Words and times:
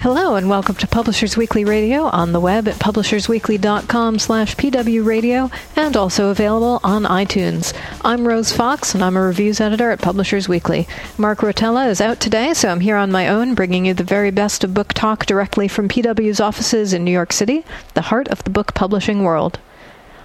Hello 0.00 0.34
and 0.34 0.48
welcome 0.48 0.76
to 0.76 0.86
Publishers 0.86 1.36
Weekly 1.36 1.62
Radio 1.62 2.04
on 2.04 2.32
the 2.32 2.40
web 2.40 2.66
at 2.66 2.76
publishersweekly.com 2.76 4.18
slash 4.18 4.56
pwradio 4.56 5.52
and 5.76 5.94
also 5.94 6.30
available 6.30 6.80
on 6.82 7.02
iTunes. 7.02 7.76
I'm 8.02 8.26
Rose 8.26 8.50
Fox 8.50 8.94
and 8.94 9.04
I'm 9.04 9.18
a 9.18 9.20
reviews 9.20 9.60
editor 9.60 9.90
at 9.90 10.00
Publishers 10.00 10.48
Weekly. 10.48 10.88
Mark 11.18 11.40
Rotella 11.40 11.90
is 11.90 12.00
out 12.00 12.18
today, 12.18 12.54
so 12.54 12.70
I'm 12.70 12.80
here 12.80 12.96
on 12.96 13.12
my 13.12 13.28
own 13.28 13.54
bringing 13.54 13.84
you 13.84 13.92
the 13.92 14.02
very 14.02 14.30
best 14.30 14.64
of 14.64 14.72
book 14.72 14.94
talk 14.94 15.26
directly 15.26 15.68
from 15.68 15.86
PW's 15.86 16.40
offices 16.40 16.94
in 16.94 17.04
New 17.04 17.10
York 17.10 17.34
City, 17.34 17.62
the 17.92 18.00
heart 18.00 18.28
of 18.28 18.42
the 18.44 18.50
book 18.50 18.72
publishing 18.72 19.22
world. 19.22 19.58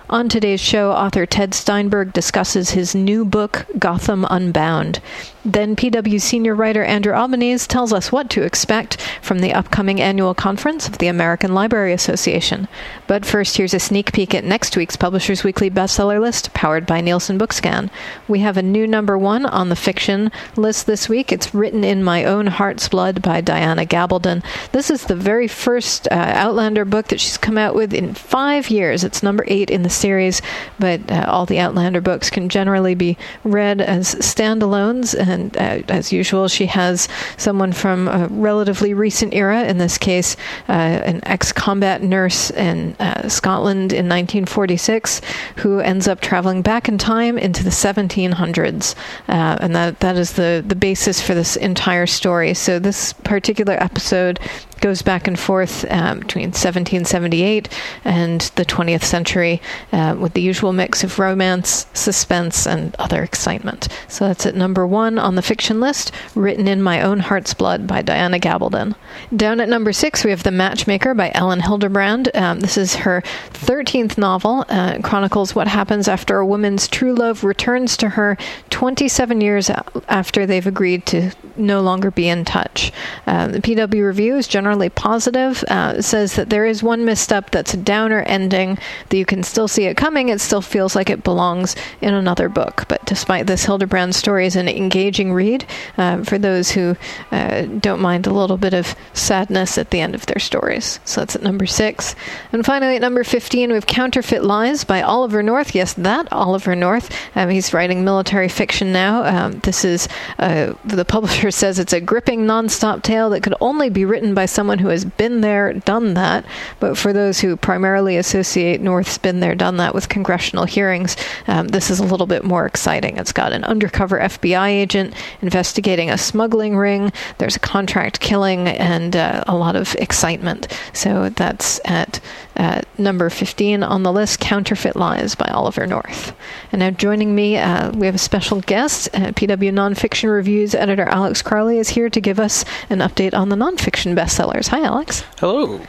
On 0.08 0.30
today's 0.30 0.62
show, 0.62 0.92
author 0.92 1.26
Ted 1.26 1.56
Steinberg 1.56 2.14
discusses 2.14 2.70
his 2.70 2.94
new 2.94 3.26
book, 3.26 3.66
Gotham 3.80 4.24
Unbound. 4.30 5.02
Then 5.44 5.76
PW 5.76 6.22
senior 6.22 6.56
writer 6.56 6.84
Andrew 6.84 7.14
Albanese 7.14 7.68
tells 7.68 7.94
us 7.94 8.12
what 8.12 8.30
to 8.32 8.44
expect 8.44 9.00
from 9.22 9.40
the 9.40 9.54
upcoming 9.54 10.02
annual 10.02 10.34
conference 10.34 10.88
of 10.88 11.00
the 11.00 11.08
American 11.08 11.54
Library 11.54 11.94
Association. 11.94 12.68
But 13.08 13.26
first, 13.26 13.58
here's 13.58 13.74
a 13.74 13.80
sneak 13.80 14.12
peek 14.12 14.34
at 14.34 14.44
next 14.44 14.78
week's 14.78 14.96
Publishers 14.96 15.44
Weekly 15.44 15.70
bestseller 15.70 16.20
list, 16.20 16.54
powered 16.54 16.86
by 16.86 17.02
Nielsen 17.02 17.38
Bookscan. 17.38 17.90
We 18.28 18.40
have 18.40 18.58
a 18.58 18.64
new 18.64 18.88
number 18.88 19.18
one 19.18 19.46
on 19.46 19.70
the 19.70 19.76
fiction 19.76 20.32
list 20.56 20.88
this 20.88 21.10
week. 21.10 21.32
It's 21.32 21.54
Written 21.54 21.84
in 21.84 22.04
My 22.04 22.26
Own 22.26 22.48
Heart's 22.48 22.90
Blood 22.90 23.22
by 23.22 23.42
Diana 23.42 23.86
Gabaldon. 23.86 24.44
This 24.72 24.90
is 24.90 25.06
the 25.06 25.16
very 25.16 25.48
first 25.48 26.08
uh, 26.12 26.16
Outlander 26.16 26.86
book 26.86 27.08
that 27.08 27.20
she's 27.20 27.38
come 27.38 27.58
out 27.58 27.76
with 27.76 27.94
in 27.94 28.16
five 28.16 28.72
years. 28.72 29.04
It's 29.04 29.24
number 29.24 29.44
eight 29.48 29.70
in 29.70 29.84
the 29.84 29.95
series, 29.96 30.42
but 30.80 31.00
uh, 31.12 31.26
all 31.28 31.46
the 31.46 31.60
Outlander 31.60 32.02
books 32.02 32.30
can 32.30 32.50
generally 32.50 32.96
be 32.96 33.18
read 33.44 33.82
as 33.82 34.16
standalones 34.16 35.16
and 35.18 35.56
uh, 35.58 35.82
as 35.88 36.12
usual, 36.12 36.48
she 36.48 36.66
has 36.66 37.08
someone 37.38 37.72
from 37.72 38.08
a 38.08 38.28
relatively 38.28 38.94
recent 38.94 39.34
era, 39.34 39.64
in 39.64 39.78
this 39.78 39.98
case, 39.98 40.36
uh, 40.70 40.72
an 40.72 41.22
ex 41.24 41.52
combat 41.52 42.02
nurse 42.02 42.52
in 42.52 42.96
uh, 43.00 43.28
Scotland 43.28 43.92
in 43.94 44.08
1946, 44.08 45.22
who 45.58 45.80
ends 45.80 46.08
up 46.08 46.22
traveling 46.22 46.62
back 46.62 46.88
in 46.88 46.98
time 46.98 47.38
into 47.38 47.64
the 47.64 47.70
1700s. 47.70 48.96
Uh, 49.28 49.58
and 49.62 49.76
that, 49.76 50.00
that 50.00 50.16
is 50.16 50.34
the, 50.34 50.64
the 50.66 50.76
basis 50.76 51.22
for 51.22 51.34
this 51.34 51.56
entire 51.56 52.06
story. 52.06 52.54
So, 52.54 52.80
this 52.80 53.14
particular 53.14 53.76
episode 53.82 54.40
goes 54.82 55.02
back 55.02 55.28
and 55.28 55.40
forth 55.40 55.86
um, 55.90 56.20
between 56.20 56.50
1778 56.50 57.70
and 58.04 58.42
the 58.56 58.66
20th 58.66 59.04
century 59.04 59.62
uh, 59.92 60.16
with 60.20 60.34
the 60.34 60.42
usual 60.42 60.74
mix 60.74 61.04
of 61.04 61.20
romance, 61.20 61.88
suspense, 61.94 62.66
and 62.68 62.96
other 62.96 63.24
excitement. 63.24 63.88
So 64.08 64.28
that's 64.28 64.46
at 64.46 64.56
number 64.56 64.86
one 64.86 65.18
on 65.18 65.36
the 65.36 65.42
fiction 65.42 65.80
list, 65.80 66.12
Written 66.36 66.68
in 66.68 66.82
My 66.82 67.02
Own 67.02 67.20
Heart's 67.20 67.54
Blood 67.54 67.88
by 67.88 68.02
Diana 68.02 68.40
Gabaldon. 68.40 68.96
Down 69.36 69.60
at 69.60 69.70
number 69.70 69.94
six, 69.94 70.24
we 70.24 70.32
have 70.32 70.44
The 70.44 70.52
Matchmaker 70.52 71.14
by 71.14 71.32
Elin 71.34 71.62
Hilderbrand. 71.62 72.36
Um, 72.36 72.60
this 72.60 72.78
is 72.78 72.96
her 72.96 73.24
13th 73.54 74.18
novel. 74.18 74.66
Uh, 74.70 75.00
chronicles 75.02 75.56
what 75.56 75.68
happens 75.68 76.08
after 76.08 76.38
a 76.38 76.46
woman's 76.46 76.88
true 76.88 77.14
love 77.14 77.44
returns 77.44 77.98
to 77.98 78.10
her 78.10 78.38
27 78.70 79.42
years 79.42 79.70
after 80.08 80.46
they've 80.46 80.68
agreed 80.68 81.06
to 81.06 81.32
no 81.58 81.82
longer 81.82 82.12
be 82.12 82.28
in 82.28 82.44
touch. 82.46 82.92
Uh, 83.28 83.48
the 83.48 83.62
PW 83.62 84.06
review 84.06 84.36
is 84.36 84.48
generally 84.48 84.90
positive. 84.90 85.64
Uh, 85.68 86.02
says 86.02 86.36
that 86.36 86.50
there 86.50 86.66
is 86.66 86.84
one 86.84 87.06
misstep 87.06 87.52
that's 87.52 87.74
a 87.74 87.78
downer 87.78 88.22
ending, 88.24 88.78
that 89.10 89.18
you 89.18 89.26
can 89.26 89.44
still 89.44 89.68
see 89.68 89.85
it 89.86 89.98
coming. 89.98 90.30
It 90.30 90.42
still 90.42 90.62
feels 90.62 90.96
like 90.96 91.10
it 91.10 91.24
belongs 91.24 91.76
in 92.02 92.14
another 92.14 92.50
book. 92.50 92.86
But 92.88 93.04
despite 93.06 93.48
this, 93.48 93.66
Hilderbrand 93.66 94.14
story 94.14 94.46
is 94.46 94.56
an 94.56 94.68
engaging 94.68 95.34
read 95.34 95.66
uh, 95.98 96.24
for 96.24 96.38
those 96.38 96.72
who 96.72 96.96
uh, 97.32 97.64
don't 97.64 98.02
mind 98.02 98.28
a 98.28 98.34
little 98.34 98.58
bit 98.58 98.74
of 98.74 98.96
sadness 99.14 99.78
at 99.78 99.92
the 99.92 100.02
end 100.02 100.16
of 100.16 100.26
their 100.26 100.40
stories. 100.40 101.00
So 101.06 101.22
that's 101.22 101.36
at 101.36 101.42
number 101.42 101.66
six. 101.66 102.16
And 102.52 102.66
finally, 102.66 102.96
at 102.96 103.02
number 103.02 103.24
15, 103.24 103.70
we 103.70 103.76
have 103.76 103.88
Counterfeit 103.88 104.44
Lies 104.44 104.84
by 104.84 105.02
Oliver 105.02 105.42
North. 105.42 105.76
Yes, 105.76 105.94
that 105.96 106.32
Oliver 106.32 106.76
North. 106.76 107.12
Um, 107.36 107.50
he's 107.50 107.74
writing 107.74 108.04
military 108.04 108.48
fiction 108.48 108.92
now. 108.92 109.24
Um, 109.24 109.60
this 109.60 109.84
is, 109.84 110.08
uh, 110.40 110.74
the 110.86 111.06
publisher 111.06 111.52
says 111.56 111.80
it's 111.80 111.94
a 111.94 112.02
gripping, 112.02 112.46
nonstop 112.46 113.02
tale 113.02 113.30
that 113.32 113.42
could 113.42 113.56
only 113.60 113.90
be 113.90 114.06
written 114.06 114.34
by 114.34 114.46
someone 114.46 114.80
who 114.80 114.90
has 114.90 115.06
been 115.06 115.42
there, 115.42 115.74
done 115.74 116.14
that. 116.14 116.46
But 116.80 116.98
for 116.98 117.12
those 117.12 117.40
who 117.40 117.58
primarily 117.58 118.18
associate 118.18 118.82
North's 118.82 119.18
been 119.18 119.40
there, 119.40 119.56
done 119.56 119.65
that 119.78 119.94
with 119.94 120.10
congressional 120.10 120.66
hearings, 120.66 121.18
um, 121.48 121.68
this 121.70 121.90
is 121.90 122.00
a 122.00 122.04
little 122.04 122.28
bit 122.28 122.44
more 122.44 122.66
exciting. 122.66 123.18
It's 123.18 123.32
got 123.32 123.52
an 123.52 123.64
undercover 123.64 124.20
FBI 124.20 124.68
agent 124.70 125.14
investigating 125.42 126.10
a 126.10 126.18
smuggling 126.18 126.78
ring. 126.78 127.12
There's 127.38 127.56
a 127.56 127.60
contract 127.60 128.20
killing 128.20 128.68
and 128.68 129.16
uh, 129.16 129.44
a 129.48 129.56
lot 129.56 129.76
of 129.76 129.96
excitement. 129.96 130.68
So 130.94 131.30
that's 131.30 131.80
at 131.86 132.20
uh, 132.56 132.82
number 132.98 133.30
15 133.30 133.84
on 133.84 134.04
the 134.04 134.14
list 134.14 134.40
Counterfeit 134.40 134.96
Lies 134.96 135.36
by 135.36 135.48
Oliver 135.48 135.86
North. 135.86 136.36
And 136.72 136.80
now 136.80 136.92
joining 136.92 137.36
me, 137.36 137.58
uh, 137.58 137.92
we 137.92 138.06
have 138.06 138.16
a 138.16 138.20
special 138.20 138.62
guest. 138.62 139.10
Uh, 139.14 139.32
PW 139.32 139.72
Nonfiction 139.72 140.32
Reviews 140.32 140.74
editor 140.74 141.04
Alex 141.04 141.42
Crowley 141.42 141.80
is 141.80 141.90
here 141.90 142.10
to 142.10 142.22
give 142.22 142.40
us 142.40 142.64
an 142.90 143.00
update 143.00 143.34
on 143.34 143.50
the 143.50 143.56
nonfiction 143.56 144.16
bestsellers. 144.16 144.68
Hi, 144.70 144.84
Alex. 144.84 145.24
Hello. 145.40 145.82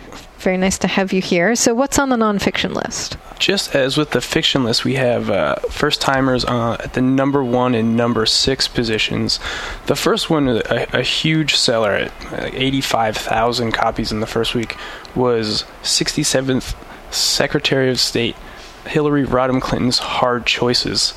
Very 0.47 0.59
nice 0.59 0.79
to 0.79 0.87
have 0.87 1.13
you 1.13 1.21
here. 1.21 1.57
So, 1.57 1.75
what's 1.75 1.99
on 1.99 2.09
the 2.09 2.15
nonfiction 2.15 2.73
list? 2.73 3.17
Just 3.41 3.75
as 3.75 3.97
with 3.97 4.13
the 4.13 4.21
fiction 4.21 4.63
list, 4.63 4.85
we 4.85 4.95
have 4.95 5.29
uh, 5.29 5.57
first 5.57 6.01
timers 6.01 6.45
uh, 6.45 6.75
at 6.75 6.93
the 6.93 7.03
number 7.03 7.43
one 7.43 7.75
and 7.75 7.97
number 7.97 8.27
six 8.27 8.69
positions. 8.69 9.41
The 9.87 9.97
first 9.97 10.31
one, 10.31 10.47
a, 10.47 10.87
a 10.93 11.03
huge 11.03 11.57
seller 11.57 11.91
at 11.91 12.13
85,000 12.55 13.73
copies 13.73 14.13
in 14.13 14.21
the 14.21 14.27
first 14.29 14.55
week, 14.55 14.77
was 15.17 15.65
67th 15.83 16.77
Secretary 17.11 17.91
of 17.91 17.99
State 17.99 18.37
Hillary 18.87 19.27
Rodham 19.27 19.61
Clinton's 19.61 19.99
Hard 19.99 20.47
Choices 20.47 21.15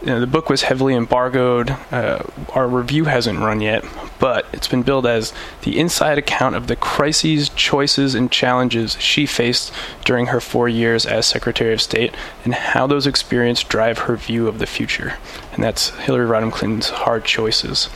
you 0.00 0.06
know, 0.06 0.20
the 0.20 0.26
book 0.26 0.48
was 0.48 0.62
heavily 0.62 0.94
embargoed. 0.94 1.70
Uh, 1.90 2.22
our 2.54 2.66
review 2.66 3.04
hasn't 3.04 3.38
run 3.38 3.60
yet, 3.60 3.84
but 4.18 4.46
it's 4.52 4.68
been 4.68 4.82
billed 4.82 5.06
as 5.06 5.32
the 5.62 5.78
inside 5.78 6.16
account 6.16 6.54
of 6.54 6.68
the 6.68 6.76
crises, 6.76 7.50
choices, 7.50 8.14
and 8.14 8.32
challenges 8.32 8.96
she 9.00 9.26
faced 9.26 9.72
during 10.04 10.26
her 10.26 10.40
four 10.40 10.68
years 10.68 11.04
as 11.04 11.26
Secretary 11.26 11.74
of 11.74 11.82
State 11.82 12.14
and 12.44 12.54
how 12.54 12.86
those 12.86 13.06
experiences 13.06 13.64
drive 13.64 13.98
her 13.98 14.16
view 14.16 14.48
of 14.48 14.58
the 14.58 14.66
future. 14.66 15.18
And 15.52 15.62
that's 15.62 15.90
Hillary 15.98 16.26
Rodham 16.26 16.52
Clinton's 16.52 16.88
Hard 16.88 17.24
Choices. 17.24 17.90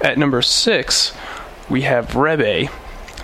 At 0.00 0.16
number 0.16 0.40
six, 0.40 1.12
we 1.68 1.82
have 1.82 2.16
Rebbe, 2.16 2.70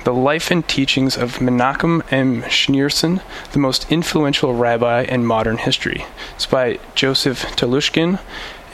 the 0.05 0.15
Life 0.15 0.51
and 0.51 0.67
Teachings 0.67 1.17
of 1.17 1.39
Menachem 1.39 2.03
M. 2.11 2.43
Schneerson, 2.43 3.23
the 3.53 3.59
most 3.59 3.91
influential 3.93 4.55
rabbi 4.55 5.03
in 5.03 5.27
modern 5.27 5.59
history. 5.59 6.05
It's 6.35 6.47
by 6.47 6.79
Joseph 6.95 7.43
Telushkin, 7.57 8.19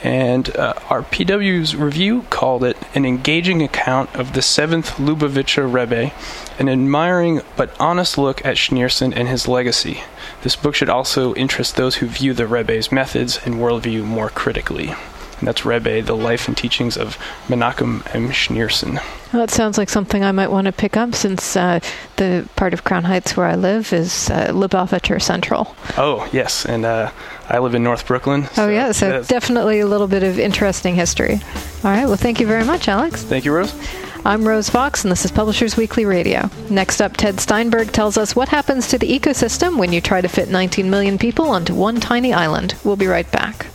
and 0.03 0.55
uh, 0.55 0.73
our 0.89 1.01
PW's 1.01 1.75
review 1.75 2.23
called 2.29 2.63
it 2.63 2.77
an 2.93 3.05
engaging 3.05 3.61
account 3.61 4.15
of 4.15 4.33
the 4.33 4.41
seventh 4.41 4.91
Lubavitcher 4.97 5.71
Rebbe, 5.71 6.13
an 6.59 6.69
admiring 6.69 7.41
but 7.55 7.75
honest 7.79 8.17
look 8.17 8.45
at 8.45 8.55
Schneerson 8.55 9.13
and 9.15 9.27
his 9.27 9.47
legacy. 9.47 10.01
This 10.43 10.55
book 10.55 10.75
should 10.75 10.89
also 10.89 11.33
interest 11.35 11.75
those 11.75 11.95
who 11.95 12.07
view 12.07 12.33
the 12.33 12.47
Rebbe's 12.47 12.91
methods 12.91 13.39
and 13.43 13.55
worldview 13.55 14.03
more 14.03 14.29
critically 14.29 14.93
and 15.39 15.47
that's 15.47 15.65
Rebbe, 15.65 16.01
the 16.01 16.15
life 16.15 16.47
and 16.47 16.57
teachings 16.57 16.97
of 16.97 17.17
Menachem 17.47 18.03
M. 18.15 18.29
Schneerson. 18.29 18.95
Well, 19.33 19.45
that 19.45 19.51
sounds 19.51 19.77
like 19.77 19.89
something 19.89 20.23
I 20.23 20.31
might 20.31 20.51
want 20.51 20.65
to 20.65 20.71
pick 20.71 20.95
up 20.95 21.13
since 21.13 21.55
uh, 21.55 21.79
the 22.15 22.47
part 22.55 22.73
of 22.73 22.83
Crown 22.83 23.03
Heights 23.03 23.35
where 23.35 23.45
I 23.45 23.55
live 23.55 23.91
is 23.91 24.29
uh, 24.29 24.47
Lubavitcher 24.47 25.21
Central. 25.21 25.75
Oh, 25.97 26.27
yes, 26.31 26.65
and 26.65 26.85
uh, 26.85 27.11
I 27.49 27.59
live 27.59 27.75
in 27.75 27.83
North 27.83 28.07
Brooklyn. 28.07 28.43
Oh, 28.43 28.53
so 28.53 28.65
oh, 28.65 28.69
yeah, 28.69 28.91
so 28.91 29.23
definitely 29.23 29.79
a 29.79 29.87
little 29.87 30.07
bit 30.07 30.23
of 30.23 30.39
interesting 30.39 30.95
history. 30.95 31.35
All 31.83 31.91
right, 31.91 32.05
well, 32.05 32.15
thank 32.15 32.39
you 32.39 32.47
very 32.47 32.63
much, 32.63 32.87
Alex. 32.87 33.23
Thank 33.23 33.45
you, 33.45 33.53
Rose. 33.53 33.73
I'm 34.25 34.45
Rose 34.45 34.69
Fox, 34.69 35.03
and 35.03 35.11
this 35.11 35.23
is 35.23 35.31
Publishers 35.31 35.77
Weekly 35.77 36.03
Radio. 36.03 36.49
Next 36.69 36.99
up, 36.99 37.15
Ted 37.15 37.39
Steinberg 37.39 37.91
tells 37.91 38.17
us 38.17 38.35
what 38.35 38.49
happens 38.49 38.87
to 38.89 38.97
the 38.97 39.07
ecosystem 39.07 39.77
when 39.77 39.93
you 39.93 40.01
try 40.01 40.19
to 40.19 40.27
fit 40.27 40.49
19 40.49 40.89
million 40.89 41.17
people 41.17 41.49
onto 41.49 41.73
one 41.73 41.99
tiny 41.99 42.33
island. 42.33 42.75
We'll 42.83 42.97
be 42.97 43.07
right 43.07 43.29
back. 43.31 43.67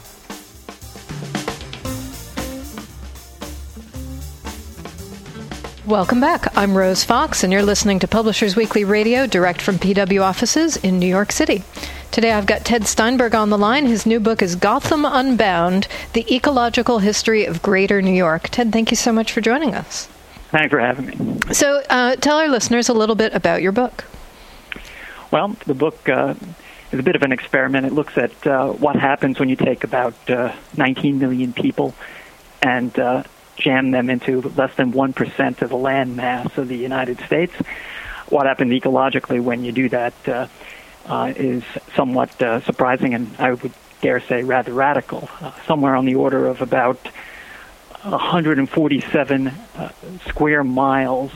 Welcome 5.93 6.21
back. 6.21 6.57
I'm 6.57 6.75
Rose 6.75 7.05
Fox, 7.05 7.45
and 7.45 7.53
you're 7.53 7.63
listening 7.63 7.99
to 7.99 8.09
Publishers 8.09 8.57
Weekly 8.57 8.83
Radio 8.83 9.27
direct 9.27 9.61
from 9.61 9.77
PW 9.77 10.23
offices 10.23 10.79
in 10.79 10.99
New 10.99 11.07
York 11.07 11.31
City. 11.31 11.65
Today 12.11 12.33
I've 12.33 12.47
got 12.47 12.65
Ted 12.65 12.87
Steinberg 12.87 13.35
on 13.35 13.51
the 13.51 13.59
line. 13.59 13.85
His 13.85 14.07
new 14.07 14.19
book 14.19 14.41
is 14.41 14.57
Gotham 14.57 15.05
Unbound 15.05 15.89
The 16.15 16.25
Ecological 16.35 17.01
History 17.01 17.45
of 17.45 17.61
Greater 17.61 18.01
New 18.01 18.15
York. 18.15 18.49
Ted, 18.49 18.73
thank 18.73 18.91
you 18.91 18.97
so 18.97 19.13
much 19.13 19.33
for 19.33 19.43
joining 19.43 19.75
us. 19.75 20.09
Thanks 20.49 20.71
for 20.71 20.81
having 20.81 21.09
me. 21.09 21.41
So, 21.53 21.83
uh, 21.91 22.17
tell 22.17 22.39
our 22.39 22.49
listeners 22.49 22.89
a 22.89 22.95
little 22.95 23.15
bit 23.15 23.35
about 23.35 23.61
your 23.61 23.73
book. 23.73 24.07
Well, 25.31 25.55
the 25.67 25.75
book 25.75 26.09
uh, 26.09 26.33
is 26.91 27.01
a 27.01 27.03
bit 27.03 27.17
of 27.17 27.23
an 27.23 27.33
experiment. 27.33 27.85
It 27.85 27.93
looks 27.93 28.17
at 28.17 28.47
uh, 28.47 28.71
what 28.71 28.97
happens 28.97 29.39
when 29.39 29.51
you 29.51 29.57
take 29.57 29.85
about 29.85 30.15
uh, 30.31 30.55
19 30.75 31.19
million 31.19 31.53
people 31.53 31.95
and 32.63 32.99
uh, 32.99 33.25
jam 33.57 33.91
them 33.91 34.11
into 34.11 34.41
less 34.41 34.75
than 34.77 34.93
1% 34.93 35.63
of 35.63 35.69
the 35.69 35.77
land 35.77 36.17
mass 36.17 36.57
of 36.59 36.69
the 36.69 36.77
United 36.77 37.19
States. 37.21 37.55
What 38.29 38.47
happens 38.47 38.73
ecologically 38.73 39.43
when 39.43 39.65
you 39.65 39.73
do 39.73 39.89
that 39.91 40.15
uh, 40.29 40.47
uh, 41.07 41.33
is 41.37 41.63
somewhat 41.95 42.41
uh, 42.41 42.61
surprising 42.61 43.15
and 43.15 43.35
I 43.39 43.53
would 43.53 43.73
dare 44.01 44.21
say 44.21 44.43
rather 44.43 44.73
radical. 44.73 45.29
Uh, 45.41 45.53
somewhere 45.67 45.95
on 45.95 46.07
the 46.07 46.15
order 46.15 46.47
of 46.47 46.63
about 46.63 46.99
147 48.03 49.49
uh, 49.49 49.89
square 50.27 50.65
miles 50.65 51.31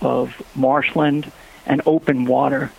of 0.00 0.42
marshland 0.54 1.30
and 1.66 1.80
open 1.86 2.26
water 2.26 2.70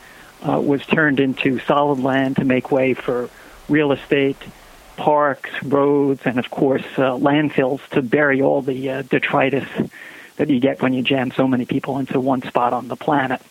uh, 0.48 0.60
was 0.60 0.86
turned 0.86 1.20
into 1.20 1.60
solid 1.60 2.00
land 2.00 2.36
to 2.36 2.46
make 2.46 2.72
way 2.72 2.94
for 2.94 3.30
real 3.68 3.92
estate, 3.92 4.38
parks, 4.96 5.50
roads, 5.64 6.22
and 6.26 6.40
of 6.40 6.50
course 6.50 6.86
uh, 6.98 7.12
landfills 7.18 7.88
to 7.90 8.02
bury 8.02 8.42
all 8.42 8.62
the 8.62 8.90
uh, 8.90 9.02
detritus 9.04 9.68
that 10.38 10.50
you 10.50 10.60
get 10.60 10.82
when 10.82 10.94
you 10.94 11.02
jam 11.02 11.32
so 11.32 11.48
many 11.48 11.66
people 11.66 11.98
into 11.98 12.20
one 12.20 12.42
spot 12.42 12.74
on 12.74 12.88
the 12.88 12.96
planet. 12.96 13.42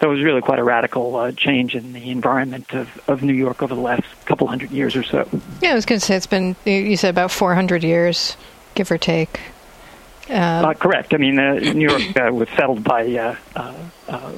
So 0.00 0.10
it 0.10 0.14
was 0.14 0.24
really 0.24 0.40
quite 0.40 0.58
a 0.58 0.64
radical 0.64 1.14
uh, 1.16 1.32
change 1.32 1.74
in 1.74 1.92
the 1.92 2.10
environment 2.10 2.72
of, 2.72 2.88
of 3.06 3.22
New 3.22 3.34
York 3.34 3.62
over 3.62 3.74
the 3.74 3.80
last 3.80 4.04
couple 4.24 4.46
hundred 4.46 4.70
years 4.70 4.96
or 4.96 5.02
so. 5.02 5.28
Yeah, 5.60 5.72
I 5.72 5.74
was 5.74 5.84
going 5.84 6.00
to 6.00 6.04
say 6.04 6.16
it's 6.16 6.26
been, 6.26 6.56
you 6.64 6.96
said 6.96 7.10
about 7.10 7.30
400 7.30 7.84
years, 7.84 8.36
give 8.74 8.90
or 8.90 8.96
take. 8.96 9.40
Uh, 10.30 10.32
uh, 10.32 10.74
correct. 10.74 11.12
I 11.12 11.16
mean, 11.16 11.38
uh, 11.38 11.54
New 11.54 11.90
York 11.90 12.16
uh, 12.16 12.32
was 12.32 12.48
settled 12.50 12.84
by 12.84 13.06
uh, 13.14 13.36
uh, 13.56 13.72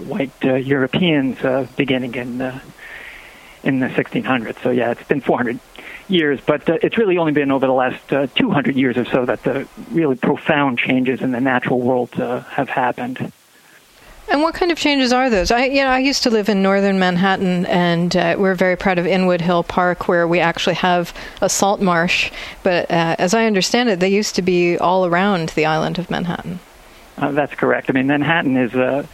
white 0.07 0.33
Europeans 0.43 1.39
beginning 1.77 2.15
in 2.15 2.39
in 3.63 3.81
the 3.81 3.89
1600s. 3.89 4.63
So 4.63 4.71
yeah, 4.71 4.91
it's 4.91 5.07
been 5.07 5.21
400 5.21 5.59
years, 6.09 6.41
but 6.45 6.69
uh, 6.69 6.79
it's 6.83 6.99
really 6.99 7.19
only 7.19 7.33
been 7.33 7.51
over 7.51 7.67
the 7.67 7.73
last 7.73 8.13
uh, 8.13 8.27
200 8.35 8.75
years 8.77 8.97
or 8.97 9.05
so 9.05 9.25
that 9.25 9.43
the 9.43 9.67
really 9.91 10.17
profound 10.17 10.79
changes 10.79 11.23
in 11.23 11.33
the 11.33 11.41
natural 11.41 11.81
world 11.81 12.19
uh, 12.21 12.41
have 12.41 12.69
happened. 12.69 13.33
And 14.29 14.41
what 14.41 14.55
kind 14.55 14.71
of 14.71 14.79
changes 14.79 15.13
are 15.13 15.29
those? 15.29 15.51
I, 15.51 15.67
you 15.67 15.83
know, 15.83 15.89
I 15.89 15.99
used 15.99 16.23
to 16.23 16.31
live 16.31 16.49
in 16.49 16.63
northern 16.63 16.99
Manhattan, 16.99 17.67
and 17.67 18.17
uh, 18.17 18.37
we're 18.39 18.55
very 18.55 18.77
proud 18.77 18.99
of 18.99 19.07
Inwood 19.07 19.41
Hill 19.41 19.63
Park, 19.63 20.09
where 20.09 20.27
we 20.27 20.39
actually 20.39 20.77
have 20.77 21.13
a 21.41 21.49
salt 21.49 21.81
marsh. 21.83 22.31
But 22.63 22.91
uh, 22.91 23.17
as 23.19 23.35
I 23.35 23.47
understand 23.47 23.91
it, 23.91 24.01
they 24.01 24.09
used 24.09 24.35
to 24.37 24.43
be 24.43 24.79
all 24.79 25.05
around 25.05 25.51
the 25.51 25.67
island 25.67 25.99
of 25.99 26.09
Manhattan. 26.09 26.61
Uh, 27.19 27.33
that's 27.33 27.55
correct. 27.55 27.91
I 27.91 27.93
mean, 27.93 28.07
Manhattan 28.07 28.57
is 28.57 28.75
a 28.75 29.07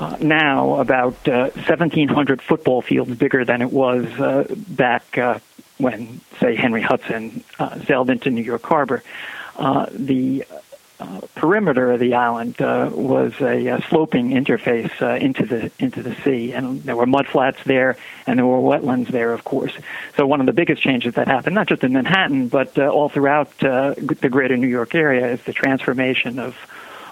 uh, 0.00 0.16
now 0.20 0.80
about 0.80 1.28
uh, 1.28 1.50
1,700 1.50 2.40
football 2.40 2.80
fields 2.80 3.14
bigger 3.14 3.44
than 3.44 3.60
it 3.60 3.70
was 3.70 4.06
uh, 4.18 4.46
back 4.68 5.18
uh, 5.18 5.38
when, 5.76 6.20
say, 6.40 6.56
Henry 6.56 6.80
Hudson 6.80 7.44
uh, 7.58 7.78
sailed 7.80 8.08
into 8.08 8.30
New 8.30 8.42
York 8.42 8.64
Harbor. 8.64 9.02
Uh, 9.56 9.86
the 9.92 10.44
perimeter 11.34 11.92
of 11.92 12.00
the 12.00 12.14
island 12.14 12.56
was 12.58 13.32
a, 13.40 13.66
a 13.68 13.82
sloping 13.88 14.30
interface 14.30 15.18
into 15.18 15.46
the 15.46 15.70
into 15.78 16.02
the 16.02 16.14
sea, 16.16 16.52
and 16.52 16.82
there 16.82 16.94
were 16.94 17.06
mudflats 17.06 17.62
there, 17.64 17.96
and 18.26 18.38
there 18.38 18.44
were 18.46 18.58
wetlands 18.58 19.08
there, 19.08 19.32
of 19.32 19.44
course. 19.44 19.72
So 20.18 20.26
one 20.26 20.40
of 20.40 20.46
the 20.46 20.52
biggest 20.52 20.82
changes 20.82 21.14
that 21.14 21.26
happened, 21.26 21.54
not 21.54 21.68
just 21.68 21.84
in 21.84 21.94
Manhattan, 21.94 22.48
but 22.48 22.78
all 22.78 23.08
throughout 23.08 23.56
the 23.58 24.28
greater 24.30 24.58
New 24.58 24.68
York 24.68 24.94
area, 24.94 25.26
is 25.26 25.42
the 25.44 25.54
transformation 25.54 26.38
of 26.38 26.54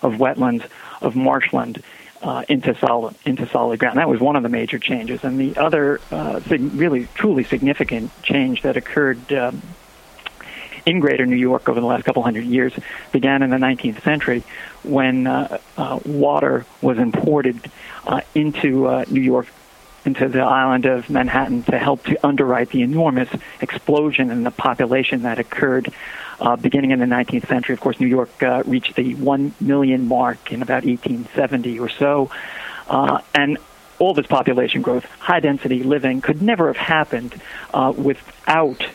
of 0.02 0.14
wetlands, 0.14 0.68
of 1.00 1.16
marshland, 1.16 1.82
uh, 2.22 2.44
into 2.48 2.76
solid 2.78 3.14
into 3.24 3.46
solid 3.48 3.78
ground. 3.78 3.98
That 3.98 4.08
was 4.08 4.20
one 4.20 4.36
of 4.36 4.42
the 4.42 4.48
major 4.48 4.78
changes, 4.78 5.24
and 5.24 5.38
the 5.38 5.56
other 5.56 6.00
uh, 6.10 6.40
really 6.48 7.06
truly 7.14 7.44
significant 7.44 8.10
change 8.22 8.62
that 8.62 8.76
occurred 8.76 9.32
um, 9.32 9.62
in 10.88 11.00
Greater 11.00 11.26
New 11.26 11.36
York 11.36 11.68
over 11.68 11.80
the 11.80 11.86
last 11.86 12.04
couple 12.04 12.22
hundred 12.22 12.44
years 12.44 12.72
began 13.12 13.42
in 13.42 13.50
the 13.50 13.56
19th 13.56 14.02
century 14.02 14.42
when 14.82 15.26
uh, 15.26 15.58
uh, 15.76 16.00
water 16.06 16.64
was 16.80 16.98
imported 16.98 17.70
uh, 18.06 18.22
into 18.34 18.86
uh, 18.86 19.04
New 19.10 19.20
York 19.20 19.48
into 20.04 20.28
the 20.28 20.40
island 20.40 20.86
of 20.86 21.10
Manhattan 21.10 21.62
to 21.64 21.78
help 21.78 22.04
to 22.04 22.26
underwrite 22.26 22.70
the 22.70 22.80
enormous 22.82 23.28
explosion 23.60 24.30
in 24.30 24.42
the 24.42 24.50
population 24.50 25.22
that 25.22 25.38
occurred 25.38 25.92
uh, 26.40 26.56
beginning 26.56 26.90
in 26.90 26.98
the 26.98 27.06
19th 27.06 27.48
century. 27.48 27.74
Of 27.74 27.80
course, 27.80 28.00
New 28.00 28.06
York 28.06 28.42
uh, 28.42 28.62
reached 28.66 28.96
the 28.96 29.14
1 29.14 29.54
million 29.60 30.06
mark 30.08 30.52
in 30.52 30.62
about 30.62 30.84
1870 30.84 31.78
or 31.78 31.88
so. 31.88 32.30
Uh, 32.88 33.20
and 33.34 33.58
all 33.98 34.14
this 34.14 34.26
population 34.26 34.82
growth, 34.82 35.04
high 35.18 35.40
density 35.40 35.82
living, 35.82 36.20
could 36.20 36.40
never 36.40 36.68
have 36.68 36.76
happened 36.76 37.34
uh, 37.74 37.92
without 37.96 38.86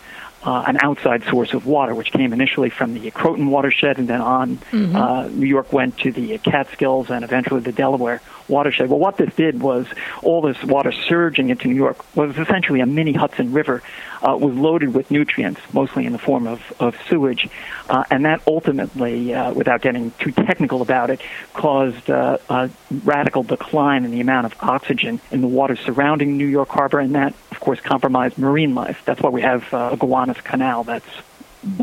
uh, 0.44 0.64
an 0.68 0.78
outside 0.82 1.24
source 1.26 1.54
of 1.54 1.66
water, 1.66 1.96
which 1.96 2.12
came 2.12 2.34
initially 2.34 2.70
from 2.70 2.94
the 2.94 3.12
Croton 3.12 3.48
watershed, 3.48 3.98
and 3.98 4.08
then 4.08 4.22
on 4.22 4.58
mm-hmm. 4.58 4.96
uh, 4.96 5.28
New 5.28 5.48
York 5.48 5.72
went 5.72 5.98
to 6.00 6.12
the 6.12 6.38
Catskills 6.40 7.10
and 7.10 7.24
eventually 7.24 7.62
the 7.62 7.72
Delaware 7.72 8.22
watershed. 8.48 8.90
Well, 8.90 9.00
what 9.00 9.18
this 9.18 9.34
did 9.36 9.62
was 9.62 9.88
all 10.22 10.42
this 10.42 10.62
water 10.64 10.92
surging 10.92 11.50
into 11.50 11.68
New 11.68 11.76
York 11.76 12.16
was 12.16 12.38
essentially 12.38 12.80
a 12.82 12.86
mini 12.86 13.14
Hudson 13.14 13.54
River, 13.54 13.82
uh, 14.22 14.36
was 14.38 14.54
loaded 14.54 14.94
with 14.94 15.12
nutrients, 15.12 15.62
mostly 15.74 16.06
in 16.06 16.14
the 16.14 16.20
form 16.20 16.48
of, 16.48 16.62
of 16.80 16.96
sewage, 17.10 17.50
uh, 17.90 18.04
and 18.10 18.26
that 18.26 18.42
ultimately, 18.48 19.34
uh, 19.34 19.54
without 19.54 19.82
getting 19.82 20.12
too 20.20 20.32
technical 20.32 20.82
about 20.82 21.10
it, 21.10 21.22
caused 21.54 22.10
uh, 22.10 22.38
a 22.50 22.70
radical 23.04 23.44
decline 23.44 24.06
in 24.06 24.12
the 24.12 24.22
amount 24.22 24.46
of 24.46 24.56
oxygen 24.62 25.20
in 25.32 25.42
the 25.42 25.48
water 25.48 25.76
surrounding 25.76 26.38
New 26.38 26.48
York 26.48 26.70
Harbor, 26.70 27.00
and 27.00 27.16
that, 27.16 27.34
of 27.52 27.60
course, 27.60 27.80
compromised 27.80 28.38
marine 28.38 28.76
life. 28.76 29.02
That's 29.06 29.22
why 29.22 29.30
we 29.30 29.42
have 29.42 29.74
uh, 29.74 29.96
Gowanus 29.96 30.42
Canal 30.44 30.84
that's 30.84 31.06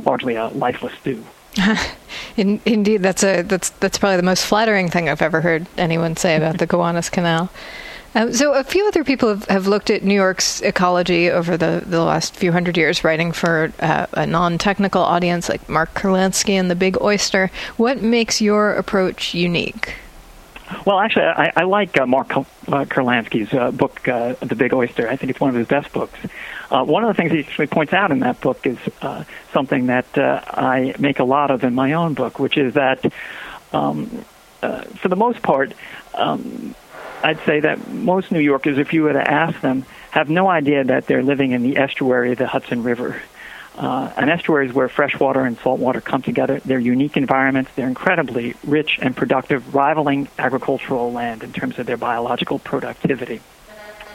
largely 0.05 0.35
a 0.35 0.49
lifeless 0.49 0.93
stew. 1.01 1.25
In, 2.37 2.61
indeed, 2.65 2.99
that's 2.99 3.25
a 3.25 3.43
that's 3.43 3.71
that's 3.71 3.99
probably 3.99 4.17
the 4.17 4.23
most 4.23 4.45
flattering 4.47 4.89
thing 4.89 5.09
I've 5.09 5.23
ever 5.23 5.41
heard 5.41 5.67
anyone 5.77 6.17
say 6.17 6.37
about 6.37 6.59
the 6.59 6.67
Gowanus 6.69 7.11
Canal. 7.11 7.51
Um, 8.15 8.33
so, 8.33 8.55
a 8.55 8.65
few 8.65 8.87
other 8.89 9.05
people 9.05 9.29
have, 9.29 9.45
have 9.47 9.67
looked 9.69 9.89
at 9.89 10.03
New 10.03 10.15
York's 10.15 10.61
ecology 10.63 11.31
over 11.31 11.57
the, 11.57 11.83
the 11.87 12.03
last 12.03 12.35
few 12.35 12.51
hundred 12.51 12.77
years, 12.77 13.05
writing 13.05 13.31
for 13.31 13.73
uh, 13.79 14.07
a 14.15 14.27
non 14.27 14.59
technical 14.59 15.03
audience 15.03 15.49
like 15.49 15.69
Mark 15.69 15.95
Kurlansky 15.95 16.55
and 16.55 16.71
the 16.71 16.75
Big 16.75 17.01
Oyster. 17.01 17.51
What 17.77 18.03
makes 18.03 18.41
your 18.41 18.75
approach 18.75 19.33
unique? 19.33 19.95
Well, 20.85 20.99
actually, 20.99 21.27
I, 21.27 21.53
I 21.57 21.63
like 21.65 21.99
uh, 21.99 22.07
Mark 22.07 22.37
uh, 22.37 22.45
Kurlansky's 22.67 23.53
uh, 23.53 23.71
book, 23.71 24.07
uh, 24.09 24.35
The 24.41 24.57
Big 24.57 24.73
Oyster. 24.73 25.09
I 25.09 25.17
think 25.17 25.31
it's 25.31 25.41
one 25.41 25.51
of 25.51 25.57
his 25.57 25.67
best 25.67 25.93
books. 25.93 26.19
Uh, 26.71 26.85
one 26.85 27.03
of 27.03 27.09
the 27.09 27.15
things 27.15 27.33
he 27.33 27.41
actually 27.41 27.67
points 27.67 27.93
out 27.93 28.13
in 28.13 28.21
that 28.21 28.41
book 28.41 28.65
is 28.65 28.79
uh, 29.03 29.25
something 29.53 29.87
that 29.87 30.17
uh, 30.17 30.41
I 30.47 30.95
make 30.99 31.19
a 31.19 31.25
lot 31.25 31.51
of 31.51 31.65
in 31.65 31.75
my 31.75 31.95
own 31.95 32.15
book, 32.15 32.39
which 32.39 32.57
is 32.57 32.75
that, 32.75 33.13
um, 33.73 34.25
uh, 34.63 34.83
for 34.83 35.09
the 35.09 35.17
most 35.17 35.43
part, 35.43 35.75
um, 36.15 36.75
I'd 37.23 37.41
say 37.45 37.61
that 37.61 37.89
most 37.89 38.31
New 38.31 38.41
Yorkers, 38.41 38.79
if 38.79 38.93
you 38.93 39.03
were 39.03 39.13
to 39.13 39.31
ask 39.31 39.61
them, 39.61 39.85
have 40.11 40.31
no 40.31 40.49
idea 40.49 40.85
that 40.85 41.07
they're 41.07 41.23
living 41.23 41.53
in 41.53 41.63
the 41.63 41.77
estuary 41.77 42.33
of 42.33 42.39
the 42.39 42.47
Hudson 42.47 42.83
River. 42.83 43.21
Uh, 43.77 44.13
an 44.17 44.29
estuary 44.29 44.69
is 44.69 44.75
where 44.75 44.89
freshwater 44.89 45.43
and 45.43 45.57
saltwater 45.59 46.01
come 46.01 46.23
together. 46.23 46.61
They're 46.61 46.79
unique 46.79 47.17
environments. 47.17 47.71
They're 47.75 47.89
incredibly 47.89 48.55
rich 48.65 48.99
and 49.01 49.17
productive, 49.17 49.75
rivaling 49.75 50.29
agricultural 50.39 51.13
land 51.13 51.43
in 51.43 51.53
terms 51.53 51.79
of 51.79 51.87
their 51.87 51.97
biological 51.97 52.59
productivity. 52.59 53.41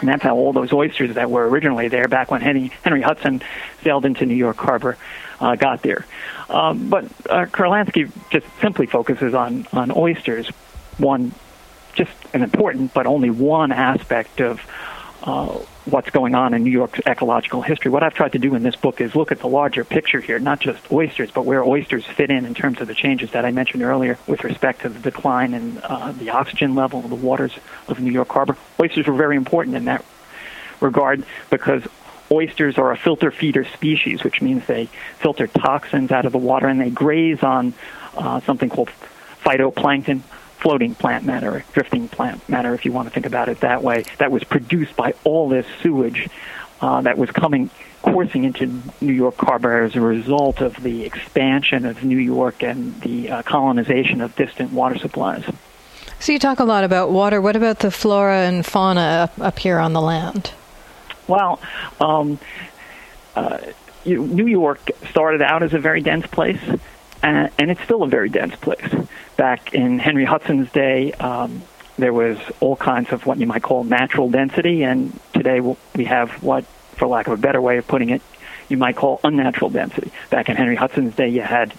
And 0.05 0.13
that's 0.13 0.21
how 0.21 0.35
all 0.35 0.53
those 0.53 0.71
oysters 0.71 1.15
that 1.15 1.31
were 1.31 1.49
originally 1.49 1.87
there 1.87 2.07
back 2.07 2.29
when 2.29 2.39
Henry, 2.39 2.71
Henry 2.83 3.01
Hudson 3.01 3.41
sailed 3.81 4.05
into 4.05 4.27
New 4.27 4.35
York 4.35 4.57
Harbor 4.57 4.99
uh, 5.39 5.55
got 5.55 5.81
there. 5.81 6.05
Um, 6.47 6.89
but 6.91 7.05
uh, 7.27 7.45
Kurlansky 7.47 8.11
just 8.29 8.45
simply 8.61 8.85
focuses 8.85 9.33
on, 9.33 9.65
on 9.73 9.91
oysters, 9.91 10.47
one, 10.99 11.31
just 11.95 12.11
an 12.35 12.43
important 12.43 12.93
but 12.93 13.07
only 13.07 13.31
one 13.31 13.71
aspect 13.71 14.41
of 14.41 14.61
uh, 15.23 15.57
what's 15.85 16.09
going 16.09 16.33
on 16.33 16.53
in 16.53 16.63
New 16.63 16.71
York's 16.71 16.99
ecological 17.05 17.61
history. 17.61 17.91
What 17.91 18.01
I've 18.01 18.13
tried 18.13 18.31
to 18.31 18.39
do 18.39 18.55
in 18.55 18.63
this 18.63 18.75
book 18.75 19.01
is 19.01 19.15
look 19.15 19.31
at 19.31 19.39
the 19.39 19.47
larger 19.47 19.83
picture 19.83 20.19
here, 20.19 20.39
not 20.39 20.59
just 20.59 20.91
oysters, 20.91 21.29
but 21.31 21.45
where 21.45 21.63
oysters 21.63 22.05
fit 22.05 22.31
in 22.31 22.45
in 22.45 22.55
terms 22.55 22.81
of 22.81 22.87
the 22.87 22.95
changes 22.95 23.31
that 23.31 23.45
I 23.45 23.51
mentioned 23.51 23.83
earlier 23.83 24.17
with 24.27 24.43
respect 24.43 24.81
to 24.81 24.89
the 24.89 24.99
decline 24.99 25.53
in 25.53 25.77
uh, 25.79 26.11
the 26.11 26.31
oxygen 26.31 26.73
level 26.73 26.99
of 26.99 27.09
the 27.09 27.15
waters 27.15 27.53
of 27.87 27.99
New 27.99 28.11
York 28.11 28.29
Harbor. 28.29 28.57
Oysters 28.79 29.05
were 29.05 29.13
very 29.13 29.37
important 29.37 29.75
in 29.75 29.85
that 29.85 30.03
regard 30.81 31.23
because 31.49 31.83
oysters 32.31 32.77
are 32.77 32.91
a 32.91 32.97
filter 32.97 33.29
feeder 33.29 33.63
species, 33.65 34.23
which 34.23 34.41
means 34.41 34.65
they 34.65 34.87
filter 35.19 35.45
toxins 35.45 36.11
out 36.11 36.25
of 36.25 36.31
the 36.31 36.39
water 36.39 36.67
and 36.67 36.81
they 36.81 36.89
graze 36.89 37.43
on 37.43 37.73
uh, 38.15 38.39
something 38.41 38.69
called 38.69 38.89
phytoplankton, 39.43 40.21
floating 40.57 40.95
plant 40.95 41.25
matter, 41.25 41.63
drifting 41.73 42.07
plant 42.07 42.47
matter, 42.49 42.73
if 42.73 42.85
you 42.85 42.91
want 42.91 43.07
to 43.07 43.13
think 43.13 43.25
about 43.25 43.49
it 43.49 43.59
that 43.61 43.83
way, 43.83 44.05
that 44.17 44.31
was 44.31 44.43
produced 44.43 44.95
by 44.95 45.13
all 45.23 45.49
this 45.49 45.65
sewage 45.81 46.29
uh, 46.81 47.01
that 47.01 47.17
was 47.17 47.29
coming 47.31 47.69
coursing 48.01 48.43
into 48.43 48.81
New 49.01 49.13
York 49.13 49.35
Harbor 49.37 49.83
as 49.83 49.95
a 49.95 50.01
result 50.01 50.61
of 50.61 50.75
the 50.83 51.05
expansion 51.05 51.85
of 51.85 52.03
New 52.03 52.17
York 52.17 52.61
and 52.61 52.99
the 53.01 53.31
uh, 53.31 53.41
colonization 53.41 54.21
of 54.21 54.35
distant 54.35 54.71
water 54.71 54.97
supplies. 54.97 55.43
So 56.19 56.31
you 56.31 56.39
talk 56.39 56.59
a 56.59 56.63
lot 56.63 56.83
about 56.83 57.09
water. 57.09 57.41
What 57.41 57.55
about 57.55 57.79
the 57.79 57.91
flora 57.91 58.47
and 58.47 58.65
fauna 58.65 59.01
up, 59.01 59.39
up 59.39 59.59
here 59.59 59.79
on 59.79 59.93
the 59.93 60.01
land? 60.01 60.51
Well, 61.27 61.59
um, 61.99 62.39
uh, 63.35 63.57
you, 64.03 64.25
New 64.25 64.47
York 64.47 64.91
started 65.09 65.41
out 65.41 65.63
as 65.63 65.73
a 65.73 65.79
very 65.79 66.01
dense 66.01 66.27
place, 66.27 66.61
and, 67.25 67.51
and, 67.57 67.71
it's 67.71 67.81
still 67.81 68.03
a 68.03 68.07
very 68.07 68.29
dense 68.29 68.55
place. 68.55 68.93
Back 69.35 69.73
in 69.73 69.99
Henry 69.99 70.25
Hudson's 70.25 70.71
day, 70.71 71.11
um, 71.13 71.63
there 71.97 72.13
was 72.13 72.37
all 72.59 72.75
kinds 72.75 73.11
of 73.11 73.25
what 73.25 73.39
you 73.39 73.47
might 73.47 73.63
call 73.63 73.83
natural 73.83 74.29
density, 74.29 74.83
and 74.83 75.17
today 75.33 75.59
we 75.59 76.05
have 76.05 76.43
what, 76.43 76.65
for 76.95 77.07
lack 77.07 77.27
of 77.27 77.33
a 77.33 77.37
better 77.37 77.59
way 77.59 77.77
of 77.77 77.87
putting 77.87 78.09
it, 78.09 78.21
you 78.69 78.77
might 78.77 78.95
call 78.95 79.19
unnatural 79.23 79.69
density. 79.71 80.11
Back 80.29 80.49
in 80.49 80.55
Henry 80.55 80.75
Hudson's 80.75 81.15
day, 81.15 81.29
you 81.29 81.41
had, 81.41 81.73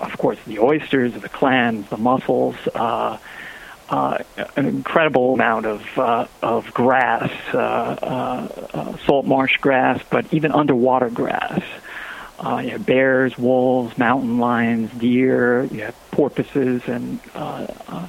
of 0.00 0.16
course, 0.18 0.38
the 0.46 0.60
oysters, 0.60 1.14
the 1.14 1.28
clams, 1.28 1.88
the 1.88 1.96
mussels. 1.96 2.56
Uh, 2.74 3.18
uh, 3.88 4.18
an 4.56 4.66
incredible 4.66 5.34
amount 5.34 5.64
of 5.64 5.96
uh, 5.96 6.26
of 6.42 6.74
grass, 6.74 7.30
uh, 7.54 7.58
uh, 7.58 8.66
uh, 8.74 8.96
salt 9.06 9.26
marsh 9.26 9.58
grass, 9.58 10.02
but 10.10 10.26
even 10.34 10.50
underwater 10.50 11.08
grass. 11.08 11.62
Uh, 12.38 12.60
you 12.64 12.70
have 12.70 12.84
bears, 12.84 13.38
wolves, 13.38 13.96
mountain 13.96 14.38
lions, 14.38 14.90
deer. 14.92 15.64
You 15.64 15.82
have 15.82 16.10
porpoises, 16.10 16.86
and 16.86 17.18
uh, 17.34 17.66
uh, 17.88 18.08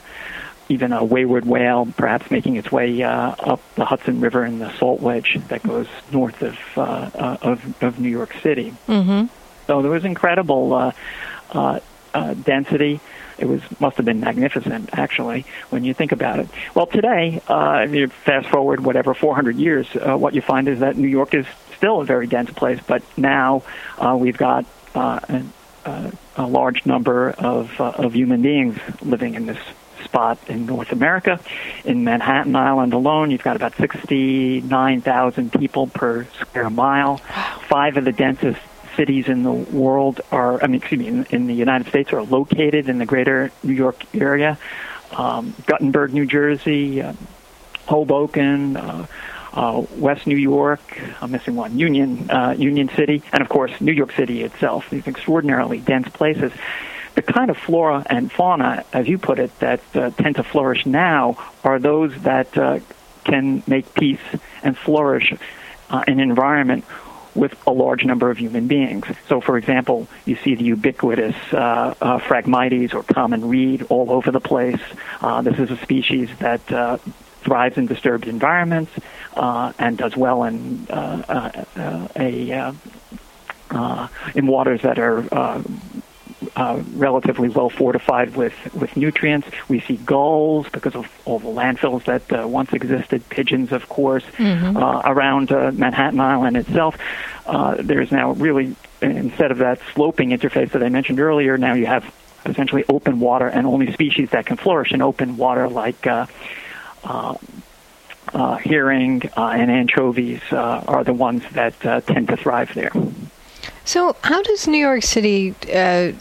even 0.69 0.91
a 0.91 1.03
wayward 1.03 1.45
whale, 1.45 1.87
perhaps 1.97 2.29
making 2.29 2.57
its 2.57 2.71
way 2.71 3.01
uh, 3.01 3.35
up 3.39 3.61
the 3.75 3.85
Hudson 3.85 4.19
River 4.19 4.45
in 4.45 4.59
the 4.59 4.71
Salt 4.77 4.99
Wedge 4.99 5.39
that 5.47 5.63
goes 5.63 5.87
north 6.11 6.41
of 6.41 6.57
uh, 6.75 6.81
uh, 6.81 7.37
of, 7.41 7.83
of 7.83 7.99
New 7.99 8.09
York 8.09 8.33
City. 8.41 8.73
Mm-hmm. 8.87 9.27
So 9.67 9.81
there 9.81 9.91
was 9.91 10.05
incredible 10.05 10.73
uh, 10.73 10.91
uh, 11.51 11.79
uh, 12.13 12.33
density. 12.33 12.99
It 13.37 13.45
was 13.45 13.61
must 13.79 13.97
have 13.97 14.05
been 14.05 14.19
magnificent, 14.19 14.89
actually, 14.93 15.45
when 15.69 15.83
you 15.83 15.93
think 15.93 16.11
about 16.11 16.39
it. 16.39 16.49
Well, 16.73 16.87
today, 16.87 17.41
uh, 17.47 17.85
if 17.85 17.93
you 17.93 18.07
fast 18.07 18.47
forward 18.49 18.79
whatever 18.83 19.13
400 19.13 19.55
years, 19.57 19.87
uh, 19.95 20.17
what 20.17 20.33
you 20.33 20.41
find 20.41 20.67
is 20.67 20.79
that 20.79 20.97
New 20.97 21.07
York 21.07 21.33
is 21.33 21.45
still 21.77 22.01
a 22.01 22.05
very 22.05 22.27
dense 22.27 22.51
place, 22.51 22.79
but 22.85 23.03
now 23.17 23.63
uh, 23.97 24.17
we've 24.19 24.37
got 24.37 24.65
uh, 24.95 25.19
a, 25.85 26.11
a 26.35 26.45
large 26.45 26.85
number 26.85 27.31
of 27.31 27.79
uh, 27.79 27.91
of 27.95 28.13
human 28.13 28.41
beings 28.41 28.77
living 29.01 29.35
in 29.35 29.45
this 29.45 29.59
spot 30.03 30.37
in 30.47 30.65
North 30.65 30.91
America. 30.91 31.39
In 31.83 32.03
Manhattan 32.03 32.55
Island 32.55 32.93
alone, 32.93 33.31
you've 33.31 33.43
got 33.43 33.55
about 33.55 33.75
69,000 33.75 35.51
people 35.51 35.87
per 35.87 36.25
square 36.39 36.69
mile. 36.69 37.17
Five 37.67 37.97
of 37.97 38.05
the 38.05 38.11
densest 38.11 38.59
cities 38.95 39.27
in 39.27 39.43
the 39.43 39.51
world 39.51 40.21
are, 40.31 40.61
I 40.63 40.67
mean, 40.67 40.81
excuse 40.81 40.99
me, 40.99 41.07
in, 41.07 41.25
in 41.25 41.47
the 41.47 41.53
United 41.53 41.87
States 41.87 42.11
are 42.13 42.23
located 42.23 42.89
in 42.89 42.97
the 42.97 43.05
greater 43.05 43.51
New 43.63 43.73
York 43.73 44.03
area. 44.13 44.57
Um, 45.11 45.53
Guttenberg, 45.65 46.13
New 46.13 46.25
Jersey, 46.25 47.01
uh, 47.01 47.13
Hoboken, 47.85 48.75
uh, 48.75 49.07
uh, 49.53 49.85
West 49.95 50.27
New 50.27 50.37
York, 50.37 50.81
I'm 51.21 51.31
missing 51.31 51.55
one, 51.55 51.77
Union, 51.77 52.29
uh, 52.29 52.55
Union 52.57 52.89
City, 52.89 53.23
and 53.31 53.41
of 53.41 53.49
course 53.49 53.71
New 53.81 53.91
York 53.91 54.11
City 54.13 54.43
itself. 54.43 54.89
These 54.89 55.07
extraordinarily 55.07 55.79
dense 55.79 56.09
places. 56.09 56.51
The 57.15 57.21
kind 57.23 57.49
of 57.49 57.57
flora 57.57 58.05
and 58.09 58.31
fauna, 58.31 58.85
as 58.93 59.07
you 59.07 59.17
put 59.17 59.39
it, 59.39 59.57
that 59.59 59.81
uh, 59.95 60.11
tend 60.11 60.35
to 60.35 60.43
flourish 60.43 60.85
now 60.85 61.37
are 61.63 61.79
those 61.79 62.15
that 62.21 62.55
uh, 62.55 62.79
can 63.23 63.63
make 63.65 63.93
peace 63.95 64.21
and 64.61 64.77
flourish 64.77 65.33
uh, 65.89 66.03
an 66.07 66.19
environment 66.19 66.85
with 67.37 67.55
a 67.67 67.71
large 67.71 68.03
number 68.03 68.29
of 68.29 68.37
human 68.37 68.67
beings. 68.67 69.05
So, 69.29 69.39
for 69.39 69.57
example, 69.57 70.07
you 70.25 70.35
see 70.37 70.55
the 70.55 70.63
ubiquitous 70.63 71.35
uh, 71.53 71.93
uh, 72.01 72.17
Phragmites 72.19 72.93
or 72.93 73.03
common 73.03 73.47
reed 73.47 73.85
all 73.89 74.11
over 74.11 74.31
the 74.31 74.39
place. 74.39 74.81
Uh, 75.21 75.41
this 75.43 75.59
is 75.59 75.69
a 75.69 75.77
species 75.77 76.29
that 76.39 76.71
uh, 76.71 76.97
thrives 77.41 77.77
in 77.77 77.85
disturbed 77.85 78.27
environments 78.27 78.91
uh, 79.35 79.71
and 79.79 79.97
does 79.97 80.15
well 80.15 80.43
in 80.43 80.87
uh, 80.89 82.07
a 82.15 82.73
in 84.35 84.47
waters 84.47 84.81
that 84.81 84.99
are 84.99 85.61
uh, 86.55 86.81
relatively 86.93 87.49
well 87.49 87.69
fortified 87.69 88.35
with, 88.35 88.53
with 88.73 88.95
nutrients. 88.95 89.47
We 89.67 89.79
see 89.79 89.97
gulls 89.97 90.67
because 90.69 90.95
of 90.95 91.07
all 91.25 91.39
the 91.39 91.47
landfills 91.47 92.05
that 92.05 92.31
uh, 92.31 92.47
once 92.47 92.73
existed, 92.73 93.27
pigeons, 93.29 93.71
of 93.71 93.89
course, 93.89 94.23
mm-hmm. 94.37 94.77
uh, 94.77 95.01
around 95.05 95.51
uh, 95.51 95.71
Manhattan 95.73 96.19
Island 96.19 96.57
itself. 96.57 96.97
Uh, 97.45 97.75
there's 97.79 98.11
now 98.11 98.31
really, 98.33 98.75
instead 99.01 99.51
of 99.51 99.59
that 99.59 99.79
sloping 99.93 100.29
interface 100.29 100.71
that 100.71 100.83
I 100.83 100.89
mentioned 100.89 101.19
earlier, 101.19 101.57
now 101.57 101.73
you 101.73 101.85
have 101.85 102.13
essentially 102.45 102.85
open 102.87 103.19
water 103.19 103.47
and 103.47 103.65
only 103.67 103.91
species 103.93 104.29
that 104.29 104.45
can 104.45 104.57
flourish 104.57 104.91
in 104.91 105.01
open 105.01 105.37
water 105.37 105.67
like 105.67 106.07
uh, 107.03 107.07
uh, 107.07 107.35
uh, 108.33 108.55
herring 108.57 109.21
uh, 109.37 109.47
and 109.49 109.71
anchovies 109.71 110.41
uh, 110.51 110.83
are 110.87 111.03
the 111.03 111.13
ones 111.13 111.43
that 111.53 111.73
uh, 111.85 112.01
tend 112.01 112.27
to 112.27 112.37
thrive 112.37 112.73
there. 112.73 112.91
So, 113.85 114.17
how 114.21 114.41
does 114.41 114.67
New 114.67 114.77
York 114.77 115.03
City, 115.03 115.55
uh, 115.73 116.11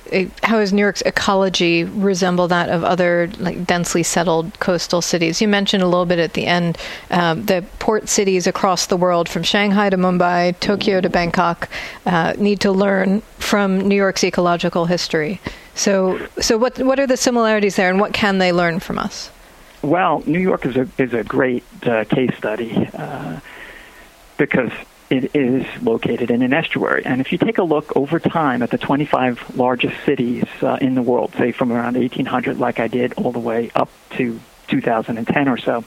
how 0.44 0.60
does 0.60 0.72
New 0.72 0.82
York's 0.82 1.02
ecology 1.02 1.82
resemble 1.82 2.46
that 2.46 2.68
of 2.68 2.84
other 2.84 3.28
like 3.40 3.64
densely 3.66 4.04
settled 4.04 4.58
coastal 4.60 5.02
cities? 5.02 5.42
You 5.42 5.48
mentioned 5.48 5.82
a 5.82 5.86
little 5.86 6.06
bit 6.06 6.20
at 6.20 6.34
the 6.34 6.46
end 6.46 6.78
um, 7.10 7.44
the 7.46 7.64
port 7.80 8.08
cities 8.08 8.46
across 8.46 8.86
the 8.86 8.96
world, 8.96 9.28
from 9.28 9.42
Shanghai 9.42 9.90
to 9.90 9.96
Mumbai, 9.96 10.58
Tokyo 10.60 11.00
to 11.00 11.10
Bangkok, 11.10 11.68
need 12.38 12.60
to 12.60 12.70
learn 12.70 13.20
from 13.38 13.78
New 13.78 13.96
York's 13.96 14.22
ecological 14.22 14.86
history. 14.86 15.40
So, 15.74 16.24
so 16.40 16.56
what 16.56 16.78
what 16.78 17.00
are 17.00 17.06
the 17.06 17.16
similarities 17.16 17.74
there, 17.74 17.90
and 17.90 17.98
what 17.98 18.12
can 18.12 18.38
they 18.38 18.52
learn 18.52 18.78
from 18.78 18.98
us? 18.98 19.30
Well, 19.86 20.24
New 20.26 20.40
York 20.40 20.66
is 20.66 20.76
a 20.76 20.88
is 20.98 21.14
a 21.14 21.22
great 21.22 21.62
uh, 21.84 22.04
case 22.06 22.36
study 22.36 22.90
uh, 22.92 23.38
because 24.36 24.72
it 25.10 25.36
is 25.36 25.64
located 25.80 26.32
in 26.32 26.42
an 26.42 26.52
estuary. 26.52 27.06
And 27.06 27.20
if 27.20 27.30
you 27.30 27.38
take 27.38 27.58
a 27.58 27.62
look 27.62 27.96
over 27.96 28.18
time 28.18 28.64
at 28.64 28.72
the 28.72 28.78
25 28.78 29.56
largest 29.56 29.94
cities 30.04 30.42
uh, 30.60 30.78
in 30.80 30.96
the 30.96 31.02
world, 31.02 31.34
say 31.38 31.52
from 31.52 31.70
around 31.70 31.96
1800, 31.96 32.58
like 32.58 32.80
I 32.80 32.88
did, 32.88 33.12
all 33.12 33.30
the 33.30 33.38
way 33.38 33.70
up 33.76 33.88
to 34.16 34.40
2010 34.66 35.48
or 35.48 35.56
so, 35.56 35.84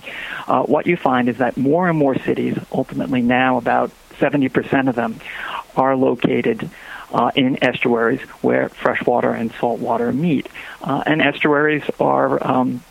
uh, 0.48 0.64
what 0.64 0.88
you 0.88 0.96
find 0.96 1.28
is 1.28 1.40
that 1.40 1.58
more 1.58 1.90
and 1.90 1.98
more 1.98 2.18
cities, 2.18 2.58
ultimately 2.72 3.22
now 3.22 3.58
about 3.58 3.92
70% 4.12 4.88
of 4.88 4.96
them, 4.96 5.20
are 5.76 5.98
located 5.98 6.70
uh, 7.12 7.32
in 7.36 7.62
estuaries 7.62 8.22
where 8.42 8.70
freshwater 8.70 9.34
and 9.34 9.52
saltwater 9.60 10.14
meet. 10.14 10.48
Uh, 10.82 11.04
and 11.06 11.22
estuaries 11.22 11.84
are 12.00 12.42
um, 12.48 12.82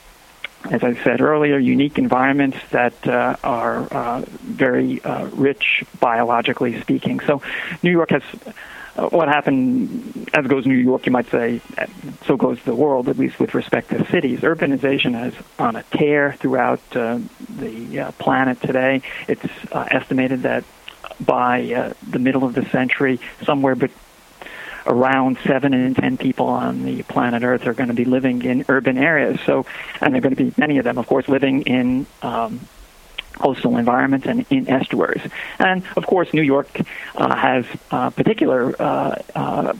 as 0.65 0.83
I 0.83 0.95
said 1.03 1.21
earlier, 1.21 1.59
unique 1.59 1.99
environments 1.99 2.59
that 2.71 3.07
uh, 3.07 3.37
are 3.45 3.83
uh, 3.93 4.25
very 4.27 5.03
uh, 5.03 5.27
rich 5.27 5.85
biologically 6.01 6.81
speaking. 6.81 7.21
So, 7.21 7.43
New 7.83 7.91
York 7.91 8.11
has 8.11 8.23
uh, 8.97 9.09
what 9.09 9.29
happened, 9.29 10.29
as 10.35 10.47
goes 10.47 10.67
New 10.67 10.75
York, 10.75 11.07
you 11.07 11.13
might 11.13 11.31
say, 11.31 11.61
so 12.27 12.37
goes 12.37 12.61
the 12.65 12.75
world, 12.75 13.09
at 13.09 13.17
least 13.17 13.39
with 13.39 13.55
respect 13.55 13.91
to 13.91 14.05
cities. 14.11 14.41
Urbanization 14.41 15.29
is 15.29 15.35
on 15.59 15.77
a 15.77 15.85
tear 15.85 16.33
throughout 16.33 16.81
uh, 16.97 17.21
the 17.49 18.01
uh, 18.01 18.13
planet 18.13 18.61
today. 18.61 19.03
It's 19.29 19.47
estimated 19.73 20.43
that 20.43 20.65
by 21.21 21.95
the 22.09 22.19
middle 22.19 22.45
of 22.45 22.55
the 22.55 22.65
century, 22.67 23.21
somewhere 23.45 23.75
between 23.75 23.99
around 24.89 25.39
seven 25.47 25.75
in 25.75 25.95
ten 25.95 26.17
people 26.17 26.47
on 26.47 26.85
the 26.85 27.03
planet 27.03 27.43
Earth 27.43 27.67
are 27.67 27.75
going 27.75 27.89
to 27.89 27.95
be 27.95 28.07
living 28.07 28.43
in 28.43 28.65
urban 28.69 28.99
areas. 28.99 29.39
So, 29.45 29.67
and 30.01 30.13
they're 30.13 30.23
going 30.23 30.35
to 30.35 30.45
be 30.45 30.53
many 30.57 30.79
of 30.79 30.85
them, 30.85 30.99
of 30.99 31.07
course, 31.07 31.29
living 31.29 31.63
in 31.63 32.07
um, 32.23 32.67
coastal 33.35 33.77
environments 33.77 34.27
and 34.27 34.45
in 34.51 34.69
estuaries. 34.69 35.23
And 35.59 35.85
of 35.97 36.07
course, 36.07 36.33
New 36.35 36.43
York 36.43 36.81
uh, 37.15 37.35
has 37.35 37.65
uh, 37.91 38.11
particular 38.11 38.75
uh, 38.81 39.23
uh, 39.35 39.75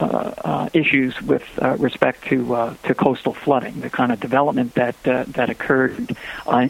uh, 0.00 0.04
uh 0.04 0.68
issues 0.72 1.20
with 1.22 1.42
respect 1.78 2.24
to 2.26 2.76
to 2.84 2.94
coastal 2.94 3.34
flooding. 3.34 3.80
The 3.80 3.90
kind 3.90 4.12
of 4.12 4.20
development 4.20 4.74
that 4.74 4.94
that 5.02 5.50
occurred 5.50 6.16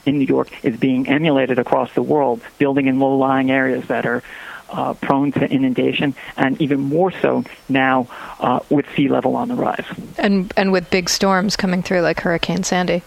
in 0.07 0.19
New 0.19 0.25
York 0.27 0.49
is 0.65 0.77
being 0.79 1.09
emulated 1.09 1.59
across 1.59 1.93
the 1.95 2.03
world, 2.03 2.41
building 2.59 2.87
in 2.87 2.99
low-lying 2.99 3.51
areas 3.51 3.87
that 3.89 4.07
are 4.07 4.23
uh, 4.71 4.95
prone 4.95 5.33
to 5.33 5.51
inundation, 5.51 6.15
and 6.37 6.61
even 6.61 6.81
more 6.81 7.11
so 7.11 7.45
now 7.69 8.07
uh, 8.41 8.61
with 8.71 8.87
sea 8.95 9.09
level 9.09 9.37
on 9.37 9.49
the 9.49 9.55
rise. 9.55 9.87
And 10.19 10.53
and 10.57 10.73
with 10.73 10.91
big 10.91 11.09
storms 11.09 11.57
coming 11.57 11.83
through 11.83 12.01
like 12.03 12.21
Hurricane 12.21 12.63
Sandy. 12.63 13.03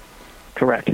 Correct. 0.55 0.89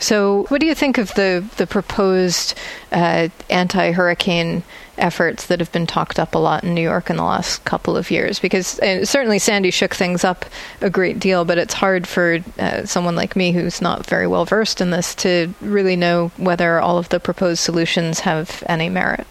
So, 0.00 0.44
what 0.48 0.60
do 0.60 0.66
you 0.66 0.74
think 0.74 0.98
of 0.98 1.12
the 1.14 1.44
the 1.56 1.66
proposed 1.66 2.54
uh, 2.92 3.28
anti-hurricane 3.50 4.62
efforts 4.96 5.46
that 5.46 5.60
have 5.60 5.70
been 5.72 5.86
talked 5.86 6.18
up 6.18 6.34
a 6.34 6.38
lot 6.38 6.64
in 6.64 6.74
New 6.74 6.82
York 6.82 7.10
in 7.10 7.16
the 7.16 7.24
last 7.24 7.64
couple 7.64 7.96
of 7.96 8.10
years? 8.10 8.38
Because 8.38 8.78
uh, 8.78 9.04
certainly 9.04 9.40
Sandy 9.40 9.72
shook 9.72 9.94
things 9.94 10.24
up 10.24 10.44
a 10.80 10.90
great 10.90 11.18
deal, 11.18 11.44
but 11.44 11.58
it's 11.58 11.74
hard 11.74 12.06
for 12.06 12.38
uh, 12.58 12.84
someone 12.84 13.16
like 13.16 13.34
me 13.34 13.50
who's 13.50 13.80
not 13.80 14.06
very 14.06 14.28
well 14.28 14.44
versed 14.44 14.80
in 14.80 14.90
this 14.90 15.14
to 15.16 15.52
really 15.60 15.96
know 15.96 16.30
whether 16.36 16.78
all 16.80 16.98
of 16.98 17.08
the 17.08 17.18
proposed 17.18 17.60
solutions 17.60 18.20
have 18.20 18.62
any 18.68 18.88
merit. 18.88 19.26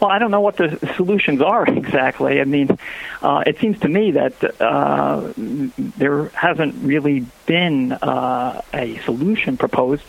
Well, 0.00 0.10
I 0.10 0.18
don't 0.18 0.30
know 0.30 0.40
what 0.40 0.56
the 0.56 0.78
solutions 0.96 1.42
are 1.42 1.64
exactly. 1.68 2.40
I 2.40 2.44
mean, 2.44 2.78
uh, 3.22 3.44
it 3.46 3.58
seems 3.58 3.78
to 3.80 3.88
me 3.88 4.12
that 4.12 4.60
uh, 4.60 5.32
there 5.36 6.28
hasn't 6.28 6.74
really 6.82 7.26
been 7.46 7.92
uh, 7.92 8.62
a 8.72 8.98
solution 9.00 9.56
proposed 9.56 10.02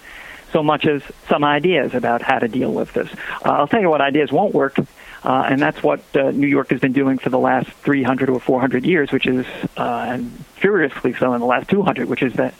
so 0.53 0.63
much 0.63 0.86
as 0.86 1.01
some 1.27 1.43
ideas 1.43 1.93
about 1.93 2.21
how 2.21 2.39
to 2.39 2.48
deal 2.48 2.71
with 2.74 2.93
this. 2.93 3.10
Uh, 3.45 3.51
I'll 3.51 3.67
tell 3.67 3.81
you 3.81 3.89
what 3.89 4.01
ideas 4.01 4.31
won't 4.31 4.53
work. 4.53 4.77
Uh, 5.24 5.45
and 5.48 5.62
that's 5.62 5.83
what 5.83 6.01
uh, 6.15 6.31
New 6.31 6.48
York 6.48 6.71
has 6.71 6.79
been 6.79 6.93
doing 6.93 7.19
for 7.19 7.29
the 7.29 7.38
last 7.38 7.69
300 7.83 8.27
or 8.27 8.39
400 8.39 8.83
years, 8.83 9.12
which 9.12 9.27
is, 9.27 9.45
uh, 9.77 10.05
and 10.10 10.31
furiously 10.55 11.13
so 11.13 11.33
in 11.33 11.39
the 11.39 11.45
last 11.45 11.69
200, 11.69 12.10
which 12.10 12.24
is 12.24 12.33
that 12.33 12.55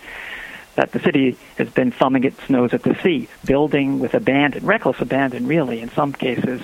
that 0.76 0.92
the 0.94 1.00
city 1.00 1.38
has 1.58 1.70
been 1.70 1.92
thumbing 1.92 2.24
its 2.24 2.50
nose 2.50 2.74
at 2.74 2.82
the 2.84 2.96
sea, 3.04 3.28
building 3.44 4.00
with 4.00 4.14
abandon, 4.14 4.66
reckless 4.66 5.02
abandon, 5.02 5.46
really, 5.46 5.82
in 5.82 5.90
some 5.90 6.14
cases, 6.14 6.62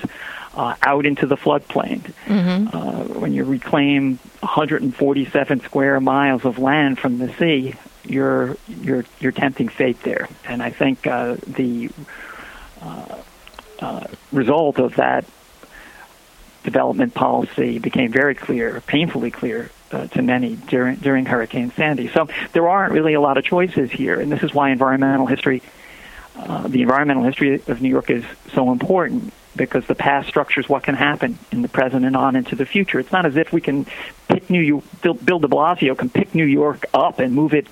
uh, 0.57 0.75
out 0.81 1.05
into 1.05 1.27
the 1.27 1.37
floodplain. 1.37 2.01
Mm-hmm. 2.25 2.75
Uh, 2.75 3.19
when 3.19 3.31
you 3.31 3.43
reclaim 3.45 4.17
147 4.39 5.61
square 5.61 6.01
miles 6.01 6.45
of 6.45 6.57
land 6.57 6.97
from 6.97 7.19
the 7.19 7.31
sea, 7.33 7.75
you're 8.03 8.57
you're 8.67 9.05
you're 9.19 9.31
tempting 9.31 9.69
fate 9.69 10.01
there. 10.01 10.27
And 10.45 10.63
I 10.63 10.71
think 10.71 11.05
uh, 11.05 11.37
the 11.45 11.89
uh, 12.81 13.21
uh, 13.79 14.07
result 14.31 14.79
of 14.79 14.95
that 14.95 15.25
development 16.63 17.13
policy 17.13 17.77
became 17.77 18.11
very 18.11 18.33
clear, 18.33 18.81
painfully 18.87 19.29
clear 19.29 19.69
uh, 19.91 20.07
to 20.07 20.23
many 20.23 20.55
during 20.55 20.95
during 20.95 21.25
Hurricane 21.25 21.71
Sandy. 21.71 22.07
So 22.07 22.29
there 22.53 22.67
aren't 22.67 22.93
really 22.93 23.13
a 23.13 23.21
lot 23.21 23.37
of 23.37 23.43
choices 23.43 23.91
here, 23.91 24.19
and 24.19 24.31
this 24.31 24.41
is 24.41 24.55
why 24.55 24.71
environmental 24.71 25.27
history, 25.27 25.61
uh, 26.35 26.67
the 26.67 26.81
environmental 26.81 27.23
history 27.23 27.61
of 27.67 27.79
New 27.79 27.89
York, 27.89 28.09
is 28.09 28.25
so 28.53 28.71
important 28.71 29.33
because 29.57 29.85
the 29.87 29.95
past 29.95 30.27
structures 30.27 30.69
what 30.69 30.83
can 30.83 30.95
happen 30.95 31.37
in 31.51 31.61
the 31.61 31.67
present 31.67 32.05
and 32.05 32.15
on 32.15 32.35
into 32.35 32.55
the 32.55 32.65
future. 32.65 32.99
It's 32.99 33.11
not 33.11 33.25
as 33.25 33.35
if 33.35 33.51
we 33.51 33.61
can 33.61 33.85
pick 34.27 34.49
New 34.49 34.61
York, 34.61 34.83
Bill, 35.01 35.39
De 35.39 35.47
Blasio 35.47 35.97
can 35.97 36.09
pick 36.09 36.33
New 36.33 36.45
York 36.45 36.85
up 36.93 37.19
and 37.19 37.33
move 37.33 37.53
it 37.53 37.67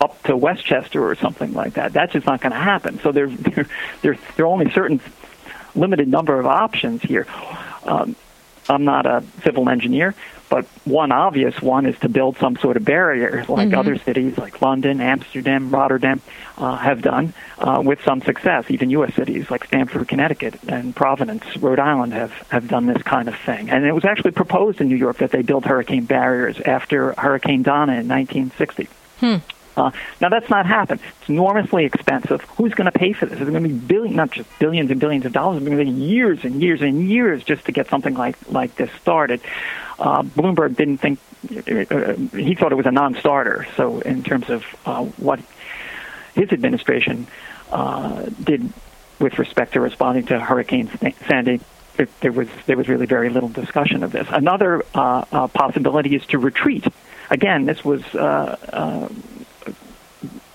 up 0.00 0.22
to 0.24 0.36
Westchester 0.36 1.08
or 1.08 1.14
something 1.14 1.52
like 1.54 1.74
that. 1.74 1.92
That's 1.92 2.12
just 2.12 2.26
not 2.26 2.40
going 2.40 2.52
to 2.52 2.58
happen. 2.58 2.98
So 3.00 3.12
there, 3.12 3.26
there, 3.28 3.66
there, 4.02 4.18
there 4.36 4.46
are 4.46 4.48
only 4.48 4.70
certain 4.70 5.00
limited 5.74 6.08
number 6.08 6.38
of 6.38 6.46
options 6.46 7.02
here. 7.02 7.26
Um, 7.84 8.16
I'm 8.68 8.84
not 8.84 9.06
a 9.06 9.24
civil 9.44 9.68
engineer, 9.68 10.14
but 10.48 10.64
one 10.84 11.12
obvious 11.12 11.60
one 11.60 11.86
is 11.86 11.98
to 12.00 12.08
build 12.08 12.36
some 12.38 12.56
sort 12.56 12.76
of 12.76 12.84
barrier, 12.84 13.44
like 13.48 13.68
mm-hmm. 13.68 13.78
other 13.78 13.98
cities 13.98 14.38
like 14.38 14.60
London, 14.62 15.00
Amsterdam, 15.00 15.70
Rotterdam 15.70 16.20
uh, 16.56 16.76
have 16.76 17.02
done 17.02 17.34
uh, 17.58 17.82
with 17.84 18.02
some 18.02 18.22
success. 18.22 18.70
Even 18.70 18.90
U.S. 18.90 19.14
cities 19.14 19.50
like 19.50 19.64
Stamford, 19.64 20.08
Connecticut, 20.08 20.58
and 20.66 20.94
Providence, 20.94 21.44
Rhode 21.56 21.78
Island 21.78 22.12
have, 22.12 22.32
have 22.50 22.68
done 22.68 22.86
this 22.86 23.02
kind 23.02 23.28
of 23.28 23.36
thing. 23.36 23.70
And 23.70 23.84
it 23.84 23.92
was 23.92 24.04
actually 24.04 24.32
proposed 24.32 24.80
in 24.80 24.88
New 24.88 24.96
York 24.96 25.18
that 25.18 25.30
they 25.30 25.42
build 25.42 25.64
hurricane 25.64 26.04
barriers 26.04 26.60
after 26.60 27.14
Hurricane 27.18 27.62
Donna 27.62 27.92
in 27.92 28.08
1960. 28.08 28.88
Hmm. 29.20 29.36
Uh, 29.78 29.92
now 30.20 30.28
that's 30.28 30.50
not 30.50 30.66
happened. 30.66 31.00
It's 31.20 31.28
enormously 31.28 31.84
expensive. 31.84 32.40
Who's 32.56 32.74
going 32.74 32.90
to 32.90 32.98
pay 32.98 33.12
for 33.12 33.26
this? 33.26 33.40
It's 33.40 33.48
going 33.48 33.62
to 33.62 33.68
be 33.68 33.74
billion, 33.74 34.16
not 34.16 34.32
just 34.32 34.48
billions 34.58 34.90
and 34.90 34.98
billions 34.98 35.24
of 35.24 35.32
dollars. 35.32 35.58
It's 35.58 35.66
going 35.66 35.78
to 35.78 35.84
be 35.84 35.90
years 35.90 36.44
and 36.44 36.60
years 36.60 36.82
and 36.82 37.08
years 37.08 37.44
just 37.44 37.66
to 37.66 37.72
get 37.72 37.88
something 37.88 38.14
like 38.14 38.36
like 38.50 38.74
this 38.74 38.90
started. 39.00 39.40
Uh, 39.98 40.22
Bloomberg 40.22 40.76
didn't 40.76 40.98
think 40.98 41.18
uh, 41.44 42.14
he 42.36 42.54
thought 42.54 42.72
it 42.72 42.76
was 42.76 42.86
a 42.86 42.90
non-starter. 42.90 43.66
So 43.76 44.00
in 44.00 44.22
terms 44.22 44.50
of 44.50 44.64
uh, 44.84 45.04
what 45.04 45.40
his 46.34 46.50
administration 46.52 47.26
uh, 47.70 48.26
did 48.42 48.72
with 49.20 49.38
respect 49.38 49.72
to 49.74 49.80
responding 49.80 50.26
to 50.26 50.38
Hurricane 50.38 50.90
Sandy, 51.26 51.60
it, 51.98 52.08
there 52.20 52.32
was 52.32 52.48
there 52.66 52.76
was 52.76 52.88
really 52.88 53.06
very 53.06 53.30
little 53.30 53.48
discussion 53.48 54.02
of 54.02 54.12
this. 54.12 54.26
Another 54.30 54.82
uh, 54.94 55.24
uh, 55.30 55.48
possibility 55.48 56.14
is 56.14 56.24
to 56.26 56.38
retreat. 56.38 56.86
Again, 57.30 57.66
this 57.66 57.84
was 57.84 58.02
uh, 58.14 58.56
uh, 58.72 59.08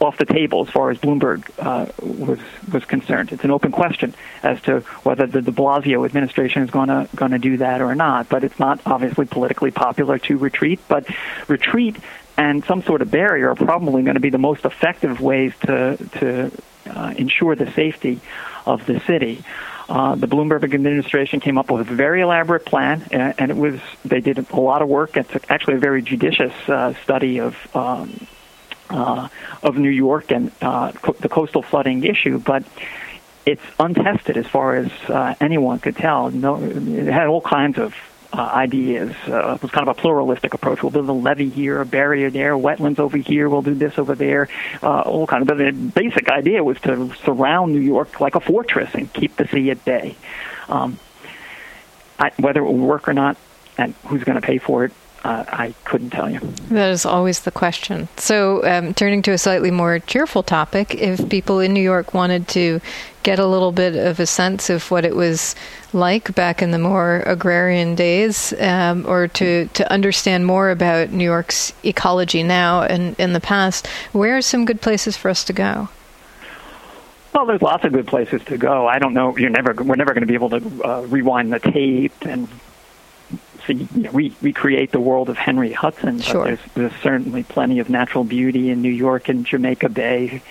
off 0.03 0.17
the 0.17 0.25
table 0.25 0.65
as 0.65 0.69
far 0.69 0.89
as 0.89 0.97
Bloomberg 0.97 1.49
uh, 1.59 1.91
was 2.01 2.39
was 2.71 2.85
concerned. 2.85 3.31
It's 3.31 3.43
an 3.43 3.51
open 3.51 3.71
question 3.71 4.13
as 4.41 4.61
to 4.63 4.81
whether 5.03 5.25
the 5.27 5.41
De 5.41 5.51
Blasio 5.51 6.05
administration 6.05 6.63
is 6.63 6.69
going 6.69 6.89
to 6.89 7.07
going 7.15 7.31
to 7.31 7.39
do 7.39 7.57
that 7.57 7.81
or 7.81 7.95
not. 7.95 8.29
But 8.29 8.43
it's 8.43 8.59
not 8.59 8.81
obviously 8.85 9.25
politically 9.25 9.71
popular 9.71 10.19
to 10.19 10.37
retreat. 10.37 10.79
But 10.87 11.07
retreat 11.47 11.97
and 12.37 12.63
some 12.65 12.81
sort 12.83 13.01
of 13.01 13.11
barrier 13.11 13.49
are 13.49 13.55
probably 13.55 14.03
going 14.03 14.15
to 14.15 14.19
be 14.19 14.29
the 14.29 14.37
most 14.37 14.65
effective 14.65 15.21
ways 15.21 15.53
to 15.65 15.97
to 16.19 16.51
uh, 16.89 17.13
ensure 17.17 17.55
the 17.55 17.71
safety 17.71 18.19
of 18.65 18.85
the 18.85 18.99
city. 19.01 19.43
Uh, 19.89 20.15
the 20.15 20.27
Bloomberg 20.27 20.73
administration 20.73 21.39
came 21.39 21.57
up 21.57 21.69
with 21.69 21.89
a 21.89 21.93
very 21.93 22.21
elaborate 22.21 22.65
plan, 22.65 23.05
and, 23.11 23.33
and, 23.37 23.51
it 23.51 23.57
was 23.57 23.79
they 24.05 24.21
did 24.21 24.39
a 24.39 24.59
lot 24.59 24.81
of 24.81 24.87
work. 24.87 25.17
It's 25.17 25.35
actually 25.49 25.75
a 25.75 25.79
very 25.79 26.01
judicious 26.01 26.53
uh, 26.69 26.93
study 27.03 27.39
of 27.39 27.55
um, 27.75 28.27
uh, 28.93 29.27
of 29.63 29.77
New 29.77 29.89
York 29.89 30.31
and 30.31 30.51
uh, 30.61 30.91
co- 30.91 31.13
the 31.13 31.29
coastal 31.29 31.63
flooding 31.63 32.03
issue, 32.03 32.39
but 32.39 32.63
it's 33.45 33.63
untested 33.79 34.37
as 34.37 34.47
far 34.47 34.75
as 34.75 34.91
uh, 35.09 35.35
anyone 35.41 35.79
could 35.79 35.97
tell. 35.97 36.31
No, 36.31 36.63
it 36.63 37.07
had 37.07 37.27
all 37.27 37.41
kinds 37.41 37.77
of 37.77 37.95
uh, 38.31 38.41
ideas. 38.41 39.15
Uh, 39.27 39.55
it 39.55 39.61
was 39.61 39.71
kind 39.71 39.87
of 39.87 39.97
a 39.97 39.99
pluralistic 39.99 40.53
approach. 40.53 40.81
We'll 40.81 40.91
build 40.91 41.09
a 41.09 41.13
levee 41.13 41.49
here, 41.49 41.81
a 41.81 41.85
barrier 41.85 42.29
there, 42.29 42.53
wetlands 42.53 42.99
over 42.99 43.17
here. 43.17 43.49
We'll 43.49 43.61
do 43.61 43.75
this 43.75 43.97
over 43.97 44.15
there. 44.15 44.47
Uh, 44.81 45.01
all 45.01 45.27
kind 45.27 45.41
of. 45.41 45.47
But 45.47 45.57
the 45.57 45.71
basic 45.71 46.29
idea 46.29 46.63
was 46.63 46.79
to 46.81 47.13
surround 47.25 47.73
New 47.73 47.81
York 47.81 48.21
like 48.21 48.35
a 48.35 48.39
fortress 48.39 48.93
and 48.93 49.11
keep 49.11 49.35
the 49.35 49.47
sea 49.47 49.71
at 49.71 49.83
bay. 49.83 50.15
Um, 50.69 50.99
I, 52.17 52.31
whether 52.37 52.61
it 52.61 52.63
will 52.63 52.77
work 52.77 53.07
or 53.07 53.13
not, 53.13 53.37
and 53.77 53.93
who's 54.05 54.23
going 54.23 54.39
to 54.39 54.45
pay 54.45 54.59
for 54.59 54.85
it, 54.85 54.93
uh, 55.23 55.45
I 55.47 55.73
couldn't 55.85 56.09
tell 56.09 56.29
you. 56.29 56.39
That 56.69 56.91
is 56.91 57.05
always 57.05 57.41
the 57.41 57.51
question. 57.51 58.09
So, 58.17 58.65
um, 58.65 58.93
turning 58.93 59.21
to 59.23 59.31
a 59.31 59.37
slightly 59.37 59.71
more 59.71 59.99
cheerful 59.99 60.43
topic, 60.43 60.95
if 60.95 61.29
people 61.29 61.59
in 61.59 61.73
New 61.73 61.81
York 61.81 62.13
wanted 62.13 62.47
to 62.49 62.81
get 63.23 63.39
a 63.39 63.47
little 63.47 63.71
bit 63.71 63.95
of 63.95 64.19
a 64.19 64.25
sense 64.25 64.69
of 64.69 64.91
what 64.91 65.05
it 65.05 65.15
was 65.15 65.55
like 65.93 66.35
back 66.35 66.61
in 66.61 66.71
the 66.71 66.79
more 66.79 67.23
agrarian 67.25 67.95
days, 67.95 68.53
um, 68.59 69.05
or 69.07 69.29
to, 69.29 69.67
to 69.67 69.89
understand 69.91 70.45
more 70.45 70.69
about 70.71 71.11
New 71.11 71.23
York's 71.23 71.71
ecology 71.85 72.43
now 72.43 72.81
and 72.81 73.17
in 73.17 73.31
the 73.31 73.39
past, 73.39 73.87
where 74.11 74.35
are 74.35 74.41
some 74.41 74.65
good 74.65 74.81
places 74.81 75.15
for 75.15 75.29
us 75.29 75.45
to 75.45 75.53
go? 75.53 75.87
Well, 77.33 77.45
there's 77.45 77.61
lots 77.61 77.83
of 77.85 77.93
good 77.93 78.07
places 78.07 78.43
to 78.45 78.57
go. 78.57 78.87
I 78.87 78.99
don't 78.99 79.13
know. 79.13 79.35
You're 79.37 79.49
never. 79.49 79.73
We're 79.73 79.95
never 79.95 80.13
going 80.13 80.21
to 80.21 80.27
be 80.27 80.35
able 80.35 80.51
to 80.51 80.83
uh, 80.83 81.01
rewind 81.07 81.51
the 81.51 81.59
tape 81.59 82.13
and 82.21 82.47
see, 83.65 83.87
you 83.95 84.03
know, 84.03 84.11
re- 84.11 84.35
recreate 84.41 84.91
the 84.91 84.99
world 84.99 85.29
of 85.29 85.37
Henry 85.37 85.71
Hudson. 85.71 86.17
But 86.17 86.25
sure. 86.25 86.45
there's, 86.45 86.59
there's 86.75 87.01
certainly 87.01 87.43
plenty 87.43 87.79
of 87.79 87.89
natural 87.89 88.23
beauty 88.23 88.69
in 88.69 88.81
New 88.81 88.91
York 88.91 89.29
and 89.29 89.45
Jamaica 89.45 89.89
Bay, 89.89 90.41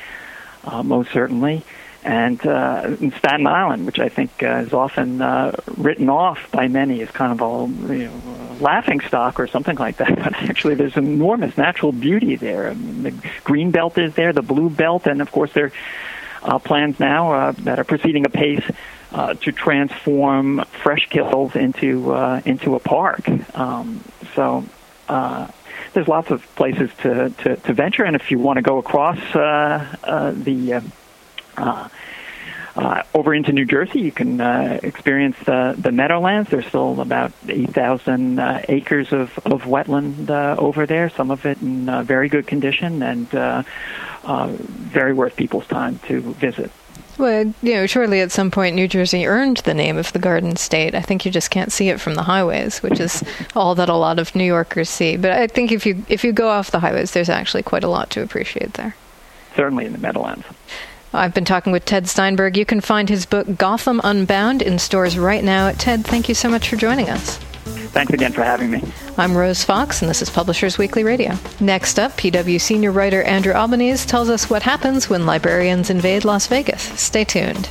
uh, 0.64 0.83
most 0.83 1.11
certainly. 1.12 1.62
And 2.05 2.44
uh, 2.44 2.96
in 3.01 3.12
Staten 3.12 3.46
Island, 3.46 3.87
which 3.87 4.01
I 4.01 4.09
think 4.09 4.42
uh, 4.42 4.64
is 4.66 4.72
often 4.72 5.22
uh, 5.22 5.53
written 5.77 6.09
off 6.09 6.51
by 6.51 6.66
many 6.66 7.01
as 7.01 7.11
kind 7.12 7.40
of 7.40 7.40
a 7.40 7.92
you 7.94 8.05
know, 8.07 8.57
laughing 8.61 9.01
stock 9.01 9.38
or 9.38 9.46
something 9.46 9.77
like 9.77 9.98
that, 9.98 10.16
but 10.16 10.35
actually 10.35 10.75
there's 10.75 10.96
enormous 10.96 11.57
natural 11.57 11.92
beauty 11.92 12.35
there. 12.35 12.70
I 12.70 12.75
mean, 12.75 13.03
the 13.05 13.31
green 13.44 13.70
belt 13.70 13.98
is 13.98 14.14
there, 14.14 14.33
the 14.33 14.42
blue 14.42 14.68
belt, 14.68 15.07
and 15.07 15.22
of 15.22 15.31
course 15.31 15.53
there 15.53 15.66
are 16.42 16.57
uh, 16.57 16.59
plans 16.59 16.98
now 16.98 17.33
uh, 17.33 17.53
that 17.59 17.79
are 17.79 17.85
proceeding 17.85 18.27
apace 18.27 18.64
uh, 19.12 19.35
to 19.35 19.53
transform 19.53 20.59
Freshkills 20.83 21.55
into 21.55 22.12
uh, 22.12 22.40
into 22.44 22.75
a 22.75 22.81
park. 22.81 23.29
Um, 23.55 24.03
so 24.35 24.64
uh, 25.09 25.48
there's 25.92 26.09
lots 26.09 26.31
of 26.31 26.42
places 26.57 26.90
to, 27.03 27.31
to, 27.31 27.57
to, 27.57 27.72
venture, 27.75 28.05
and 28.05 28.16
if 28.16 28.31
you 28.31 28.38
want 28.38 28.57
to 28.57 28.62
go 28.62 28.79
across 28.79 29.18
uh, 29.35 29.96
uh, 30.05 30.31
the 30.31 30.83
over 33.14 33.35
into 33.35 33.53
New 33.53 33.66
Jersey, 33.66 34.01
you 34.01 34.12
can 34.12 34.40
experience 34.40 35.37
the, 35.44 35.75
the 35.77 35.92
Meadowlands. 35.92 36.48
There's 36.48 36.66
still 36.66 36.98
about 37.03 37.33
8,000 37.46 38.38
uh, 38.38 38.62
acres 38.66 39.12
of, 39.12 39.38
of 39.44 39.64
wetland 39.64 40.31
over 40.31 40.87
there, 40.87 41.11
some 41.11 41.31
of 41.31 41.44
it 41.44 41.61
in 41.61 42.05
very 42.05 42.31
good 42.31 42.46
condition 42.46 43.03
and 43.03 43.29
very 43.29 45.12
worth 45.12 45.37
people's 45.37 45.66
time 45.66 45.98
to 46.07 46.22
visit. 46.33 46.70
Well, 47.23 47.55
you 47.63 47.75
know, 47.75 47.87
surely 47.87 48.21
at 48.21 48.33
some 48.33 48.51
point 48.51 48.75
New 48.75 48.89
Jersey 48.89 49.29
earned 49.29 49.59
the 49.59 49.75
name 49.75 49.97
of 49.97 50.13
the 50.13 50.19
Garden 50.19 50.57
State. 50.57 50.97
I 50.97 51.03
think 51.03 51.25
you 51.25 51.31
just 51.31 51.53
can't 51.53 51.71
see 51.71 51.89
it 51.89 52.01
from 52.01 52.17
the 52.17 52.25
highways, 52.25 52.83
which 52.83 52.99
is 52.99 53.23
all 53.55 53.77
that 53.77 53.89
a 53.89 53.95
lot 53.95 54.19
of 54.19 54.35
New 54.35 54.43
Yorkers 54.43 54.89
see. 54.89 55.17
But 55.17 55.31
I 55.31 55.47
think 55.47 55.71
if 55.71 55.87
you 55.87 56.05
if 56.09 56.25
you 56.25 56.33
go 56.33 56.49
off 56.49 56.73
the 56.73 56.81
highways, 56.81 57.13
there's 57.13 57.29
actually 57.29 57.63
quite 57.63 57.85
a 57.85 57.89
lot 57.89 58.11
to 58.11 58.23
appreciate 58.25 58.75
there. 58.75 58.97
Certainly 59.55 59.87
in 59.87 59.93
the 59.93 59.99
Meadowlands. 59.99 60.47
I've 61.15 61.33
been 61.33 61.45
talking 61.45 61.73
with 61.73 61.85
Ted 61.85 62.09
Steinberg. 62.09 62.57
You 62.57 62.67
can 62.67 62.81
find 62.81 63.09
his 63.09 63.25
book 63.25 63.57
Gotham 63.57 64.01
Unbound 64.03 64.61
in 64.61 64.81
stores 64.81 65.17
right 65.17 65.45
now. 65.45 65.71
Ted, 65.71 66.05
thank 66.05 66.29
you 66.29 66.35
so 66.35 66.49
much 66.49 66.69
for 66.69 66.75
joining 66.75 67.09
us. 67.09 67.39
Thanks 67.93 68.13
again 68.13 68.33
for 68.33 68.43
having 68.43 68.71
me. 68.71 68.83
I'm 69.19 69.37
Rose 69.37 69.65
Fox, 69.65 70.01
and 70.01 70.09
this 70.09 70.23
is 70.23 70.31
Publishers 70.31 70.79
Weekly 70.79 71.05
Radio. 71.05 71.35
Next 71.61 71.99
up, 71.99 72.13
PW 72.13 72.59
senior 72.59 72.91
writer 72.91 73.23
Andrew 73.23 73.53
Albanese 73.53 74.09
tells 74.09 74.31
us 74.31 74.49
what 74.49 74.63
happens 74.63 75.11
when 75.11 75.27
librarians 75.27 75.91
invade 75.91 76.25
Las 76.25 76.47
Vegas. 76.47 76.83
Stay 76.99 77.25
tuned. 77.25 77.69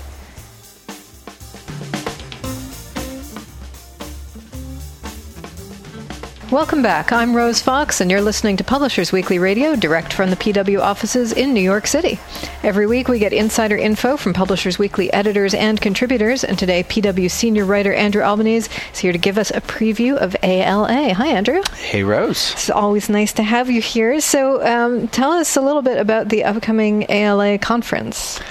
Welcome 6.52 6.82
back. 6.82 7.14
I'm 7.14 7.34
Rose 7.34 7.62
Fox, 7.62 8.02
and 8.02 8.12
you're 8.12 8.20
listening 8.20 8.58
to 8.58 8.64
Publishers 8.66 9.14
Weekly 9.14 9.40
Radio, 9.40 9.74
direct 9.74 10.12
from 10.12 10.32
the 10.32 10.36
PW 10.36 10.82
offices 10.82 11.32
in 11.32 11.54
New 11.54 11.62
York 11.62 11.88
City. 11.88 12.20
Every 12.62 12.86
week, 12.86 13.08
we 13.08 13.20
get 13.20 13.32
insider 13.32 13.78
info 13.78 14.18
from 14.18 14.34
Publishers 14.34 14.78
Weekly 14.78 15.14
editors 15.14 15.54
and 15.54 15.80
contributors, 15.80 16.44
and 16.44 16.60
today, 16.60 16.84
PW 16.84 17.32
senior 17.32 17.64
writer 17.64 17.94
Andrew 17.94 18.22
Albanese 18.22 18.70
is 18.92 19.00
here 19.00 19.14
to 19.14 19.18
give 19.18 19.38
us 19.38 19.52
a 19.52 19.62
preview 19.62 20.18
of 20.18 20.36
ALA. 20.44 21.14
Hi, 21.14 21.28
Andrew. 21.28 21.62
Hey, 21.74 22.04
Rose. 22.04 22.52
It's 22.52 22.70
always 22.70 23.08
nice 23.08 23.32
to 23.32 23.44
have 23.44 23.70
you 23.70 23.80
here. 23.80 24.20
So, 24.20 24.62
um, 24.62 25.08
tell 25.08 25.32
us 25.32 25.56
a 25.56 25.62
little 25.62 25.82
bit 25.82 26.00
about 26.00 26.28
the 26.28 26.44
upcoming 26.44 27.06
ALA 27.08 27.60
conference 27.60 28.42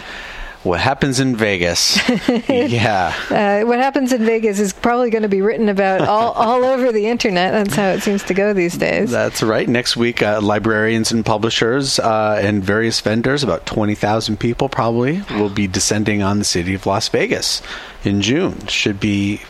what 0.63 0.79
happens 0.79 1.21
in 1.21 1.37
Vegas. 1.37 1.99
yeah. 2.49 3.15
Uh, 3.31 3.67
what 3.67 3.79
happens 3.79 4.13
in 4.13 4.25
Vegas 4.25 4.61
is 4.61 4.73
probably 4.73 5.09
going 5.09 5.23
to 5.23 5.29
be 5.29 5.41
written 5.41 5.69
about 5.69 6.03
all, 6.03 6.33
all 6.35 6.65
over 6.65 6.93
the 6.93 7.07
internet. 7.07 7.53
That's 7.53 7.75
how 7.75 7.89
it 7.89 8.03
seems 8.03 8.23
to 8.25 8.35
go 8.35 8.53
these 8.53 8.77
days. 8.77 9.11
That's 9.11 9.43
right. 9.43 9.69
Next 9.69 9.97
week, 9.97 10.23
uh, 10.23 10.41
librarians 10.43 11.13
and 11.13 11.25
publishers 11.25 11.99
uh, 11.99 12.39
and 12.43 12.63
various 12.63 13.01
vendors, 13.01 13.43
about 13.43 13.65
20,000 13.65 14.39
people 14.39 14.69
probably, 14.69 15.23
will 15.31 15.49
be 15.51 15.67
descending 15.67 16.23
on 16.23 16.39
the 16.39 16.45
city 16.45 16.75
of 16.75 16.85
Las 16.85 17.09
Vegas 17.09 17.63
in 18.05 18.21
June. 18.21 18.67
Should 18.67 19.01
be 19.01 19.41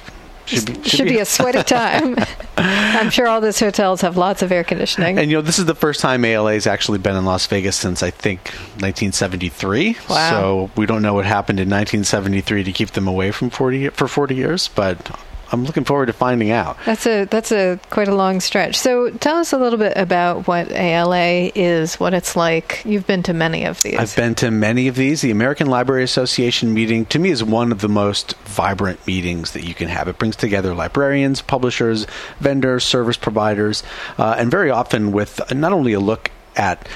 should 0.50 0.66
be, 0.66 0.74
should, 0.74 0.86
should 0.86 1.04
be, 1.04 1.10
be 1.10 1.18
a 1.18 1.24
sweaty 1.24 1.62
time. 1.62 2.16
I'm 2.56 3.10
sure 3.10 3.26
all 3.28 3.40
these 3.40 3.58
hotels 3.58 4.00
have 4.00 4.16
lots 4.16 4.42
of 4.42 4.52
air 4.52 4.64
conditioning. 4.64 5.18
And 5.18 5.30
you 5.30 5.36
know, 5.36 5.42
this 5.42 5.58
is 5.58 5.66
the 5.66 5.74
first 5.74 6.00
time 6.00 6.24
ALA 6.24 6.54
has 6.54 6.66
actually 6.66 6.98
been 6.98 7.16
in 7.16 7.24
Las 7.24 7.46
Vegas 7.46 7.76
since 7.76 8.02
I 8.02 8.10
think 8.10 8.48
1973. 8.80 9.96
Wow. 10.08 10.30
So 10.30 10.70
we 10.76 10.86
don't 10.86 11.02
know 11.02 11.14
what 11.14 11.26
happened 11.26 11.60
in 11.60 11.68
1973 11.68 12.64
to 12.64 12.72
keep 12.72 12.90
them 12.90 13.06
away 13.08 13.30
from 13.30 13.50
40 13.50 13.90
for 13.90 14.08
40 14.08 14.34
years, 14.34 14.68
but 14.68 15.16
I'm 15.52 15.64
looking 15.64 15.84
forward 15.84 16.06
to 16.06 16.12
finding 16.12 16.50
out. 16.50 16.76
That's 16.84 17.06
a 17.06 17.24
that's 17.24 17.52
a 17.52 17.78
quite 17.90 18.08
a 18.08 18.14
long 18.14 18.40
stretch. 18.40 18.76
So 18.76 19.10
tell 19.10 19.36
us 19.36 19.52
a 19.52 19.58
little 19.58 19.78
bit 19.78 19.96
about 19.96 20.46
what 20.46 20.70
ALA 20.70 21.50
is, 21.54 21.98
what 21.98 22.14
it's 22.14 22.36
like. 22.36 22.82
You've 22.84 23.06
been 23.06 23.22
to 23.24 23.32
many 23.32 23.64
of 23.64 23.82
these. 23.82 23.96
I've 23.96 24.14
been 24.14 24.34
to 24.36 24.50
many 24.50 24.88
of 24.88 24.96
these. 24.96 25.20
The 25.22 25.30
American 25.30 25.66
Library 25.66 26.04
Association 26.04 26.72
meeting 26.72 27.04
to 27.06 27.18
me 27.18 27.30
is 27.30 27.42
one 27.42 27.72
of 27.72 27.80
the 27.80 27.88
most 27.88 28.36
vibrant 28.44 29.04
meetings 29.06 29.52
that 29.52 29.64
you 29.64 29.74
can 29.74 29.88
have. 29.88 30.08
It 30.08 30.18
brings 30.18 30.36
together 30.36 30.74
librarians, 30.74 31.42
publishers, 31.42 32.06
vendors, 32.38 32.84
service 32.84 33.16
providers, 33.16 33.82
uh, 34.18 34.36
and 34.38 34.50
very 34.50 34.70
often 34.70 35.12
with 35.12 35.40
not 35.52 35.72
only 35.72 35.92
a 35.92 36.00
look 36.00 36.30
at 36.56 36.88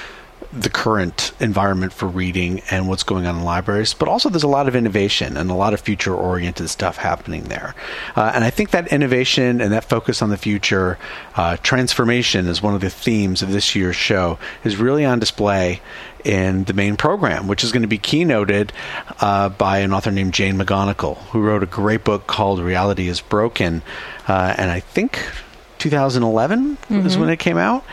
the 0.55 0.69
current 0.69 1.33
environment 1.39 1.91
for 1.91 2.07
reading 2.07 2.61
and 2.71 2.87
what's 2.87 3.03
going 3.03 3.25
on 3.25 3.37
in 3.37 3.43
libraries, 3.43 3.93
but 3.93 4.07
also 4.07 4.29
there's 4.29 4.43
a 4.43 4.47
lot 4.47 4.67
of 4.67 4.75
innovation 4.75 5.35
and 5.35 5.51
a 5.51 5.53
lot 5.53 5.73
of 5.73 5.81
future 5.81 6.15
oriented 6.15 6.69
stuff 6.69 6.97
happening 6.97 7.43
there. 7.43 7.75
Uh, 8.15 8.31
and 8.33 8.43
I 8.43 8.49
think 8.49 8.71
that 8.71 8.87
innovation 8.87 9.59
and 9.59 9.73
that 9.73 9.83
focus 9.83 10.21
on 10.21 10.29
the 10.29 10.37
future, 10.37 10.97
uh, 11.35 11.57
transformation 11.57 12.47
is 12.47 12.61
one 12.61 12.73
of 12.73 12.81
the 12.81 12.89
themes 12.89 13.41
of 13.41 13.51
this 13.51 13.75
year's 13.75 13.97
show, 13.97 14.39
is 14.63 14.77
really 14.77 15.03
on 15.03 15.19
display 15.19 15.81
in 16.23 16.63
the 16.63 16.73
main 16.73 16.95
program, 16.95 17.47
which 17.47 17.63
is 17.63 17.71
going 17.71 17.83
to 17.83 17.87
be 17.87 17.99
keynoted 17.99 18.71
uh, 19.19 19.49
by 19.49 19.79
an 19.79 19.93
author 19.93 20.11
named 20.11 20.33
Jane 20.33 20.57
McGonigal, 20.57 21.17
who 21.27 21.41
wrote 21.41 21.63
a 21.63 21.67
great 21.67 22.03
book 22.03 22.27
called 22.27 22.59
Reality 22.59 23.09
is 23.09 23.19
Broken. 23.19 23.81
Uh, 24.27 24.55
and 24.57 24.71
I 24.71 24.79
think 24.79 25.19
2011 25.79 26.77
mm-hmm. 26.77 27.05
is 27.05 27.17
when 27.17 27.29
it 27.29 27.37
came 27.37 27.57
out. 27.57 27.83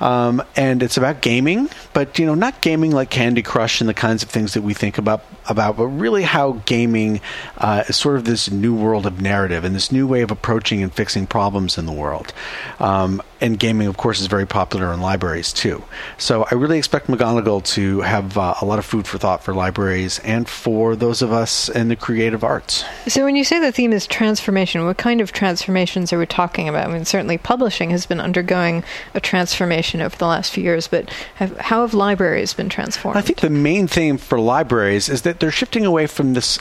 Um, 0.00 0.42
and 0.56 0.82
it's 0.82 0.96
about 0.96 1.22
gaming, 1.22 1.68
but 1.92 2.18
you 2.18 2.26
know, 2.26 2.34
not 2.34 2.60
gaming 2.60 2.90
like 2.90 3.10
Candy 3.10 3.42
Crush 3.42 3.80
and 3.80 3.88
the 3.88 3.94
kinds 3.94 4.22
of 4.22 4.28
things 4.28 4.54
that 4.54 4.62
we 4.62 4.74
think 4.74 4.98
about 4.98 5.22
about, 5.48 5.76
but 5.76 5.86
really 5.86 6.22
how 6.22 6.60
gaming 6.66 7.20
uh, 7.58 7.84
is 7.88 7.96
sort 7.96 8.16
of 8.16 8.24
this 8.24 8.50
new 8.50 8.74
world 8.74 9.06
of 9.06 9.20
narrative 9.20 9.64
and 9.64 9.74
this 9.74 9.92
new 9.92 10.06
way 10.06 10.22
of 10.22 10.30
approaching 10.30 10.82
and 10.82 10.92
fixing 10.92 11.26
problems 11.26 11.78
in 11.78 11.86
the 11.86 11.92
world. 11.92 12.32
Um, 12.80 13.22
and 13.40 13.58
gaming, 13.58 13.86
of 13.86 13.96
course, 13.96 14.20
is 14.20 14.28
very 14.28 14.46
popular 14.46 14.92
in 14.92 15.00
libraries 15.00 15.52
too. 15.52 15.84
So 16.16 16.46
I 16.50 16.54
really 16.54 16.78
expect 16.78 17.08
McGonigal 17.08 17.64
to 17.74 18.00
have 18.00 18.38
uh, 18.38 18.54
a 18.60 18.64
lot 18.64 18.78
of 18.78 18.84
food 18.84 19.06
for 19.06 19.18
thought 19.18 19.42
for 19.42 19.54
libraries 19.54 20.18
and 20.20 20.48
for 20.48 20.96
those 20.96 21.20
of 21.22 21.32
us 21.32 21.68
in 21.68 21.88
the 21.88 21.96
creative 21.96 22.42
arts. 22.42 22.84
So 23.06 23.24
when 23.24 23.36
you 23.36 23.44
say 23.44 23.58
the 23.58 23.72
theme 23.72 23.92
is 23.92 24.06
transformation, 24.06 24.84
what 24.84 24.96
kind 24.96 25.20
of 25.20 25.32
transformations 25.32 26.12
are 26.12 26.18
we 26.18 26.26
talking 26.26 26.68
about? 26.68 26.88
I 26.88 26.92
mean, 26.92 27.04
certainly 27.04 27.36
publishing 27.36 27.90
has 27.90 28.06
been 28.06 28.20
undergoing 28.20 28.84
a 29.14 29.20
transformation 29.20 30.00
over 30.00 30.16
the 30.16 30.26
last 30.26 30.52
few 30.52 30.64
years, 30.64 30.88
but 30.88 31.10
have, 31.36 31.56
how 31.58 31.82
have 31.82 31.92
libraries 31.92 32.54
been 32.54 32.68
transformed? 32.68 33.18
I 33.18 33.20
think 33.20 33.40
the 33.40 33.50
main 33.50 33.86
theme 33.86 34.16
for 34.16 34.40
libraries 34.40 35.08
is 35.08 35.22
that 35.22 35.35
they're 35.38 35.50
shifting 35.50 35.84
away 35.84 36.06
from 36.06 36.34
this 36.34 36.58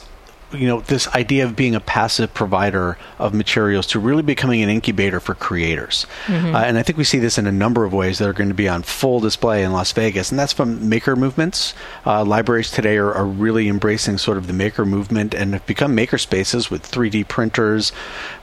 you 0.56 0.68
know 0.68 0.82
this 0.82 1.08
idea 1.10 1.46
of 1.46 1.56
being 1.56 1.76
a 1.76 1.80
passive 1.80 2.34
provider 2.34 2.98
of 3.20 3.34
materials 3.34 3.88
to 3.88 4.00
really 4.00 4.24
becoming 4.24 4.62
an 4.62 4.70
incubator 4.70 5.20
for 5.20 5.36
creators. 5.36 6.06
Mm-hmm. 6.26 6.56
uh, 6.56 6.60
and 6.60 6.78
i 6.78 6.84
think 6.84 6.98
we 6.98 7.04
see 7.04 7.20
this 7.20 7.38
in 7.38 7.48
a 7.48 7.52
number 7.52 7.86
of 7.86 7.94
ways 7.94 8.18
that 8.20 8.28
are 8.28 8.34
going 8.34 8.50
to 8.50 8.56
be 8.56 8.68
on 8.68 8.84
full 8.84 9.20
display 9.20 9.64
in 9.64 9.72
las 9.72 9.92
vegas 9.92 10.32
and 10.32 10.40
that's 10.40 10.54
from 10.54 10.90
maker 10.90 11.16
movements. 11.16 11.74
Uh, 12.06 12.24
libraries 12.24 12.72
today 12.72 12.98
are, 12.98 13.14
are, 13.14 13.26
really 13.26 13.68
embracing 13.68 14.18
sort 14.18 14.38
of 14.38 14.48
the 14.48 14.54
maker 14.54 14.86
movement 14.86 15.34
and 15.34 15.54
have 15.54 15.66
become 15.66 15.94
maker 15.94 16.18
spaces 16.18 16.72
with 16.72 16.90
3d 16.90 17.28
printers. 17.28 17.92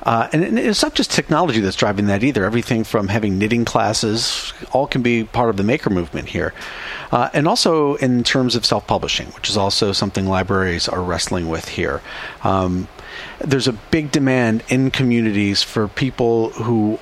Uh, 0.02 0.28
and, 0.32 0.44
and 0.44 0.58
it's 0.58 0.82
not 0.82 0.94
just 0.94 1.10
technology 1.10 1.60
that's 1.60 1.76
driving 1.76 2.06
that 2.06 2.22
either. 2.22 2.44
Everything 2.44 2.84
from 2.84 3.08
having 3.08 3.38
knitting 3.38 3.64
classes 3.64 4.52
all 4.72 4.86
can 4.86 5.02
be 5.02 5.24
part 5.24 5.48
of 5.48 5.56
the 5.56 5.62
maker 5.62 5.88
movement 5.88 6.28
here. 6.28 6.52
Uh, 7.10 7.30
and 7.32 7.46
also 7.46 7.94
in 7.96 8.24
terms 8.24 8.56
of 8.56 8.64
self-publishing 8.64 9.28
which 9.28 9.48
is 9.48 9.56
also 9.56 9.92
something 9.92 10.26
libraries 10.26 10.88
are 10.88 11.02
wrestling 11.02 11.48
with 11.48 11.68
here 11.68 12.01
um, 12.42 12.88
there's 13.40 13.68
a 13.68 13.72
big 13.72 14.10
demand 14.10 14.62
in 14.68 14.90
communities 14.90 15.62
for 15.62 15.88
people 15.88 16.50
who 16.50 16.98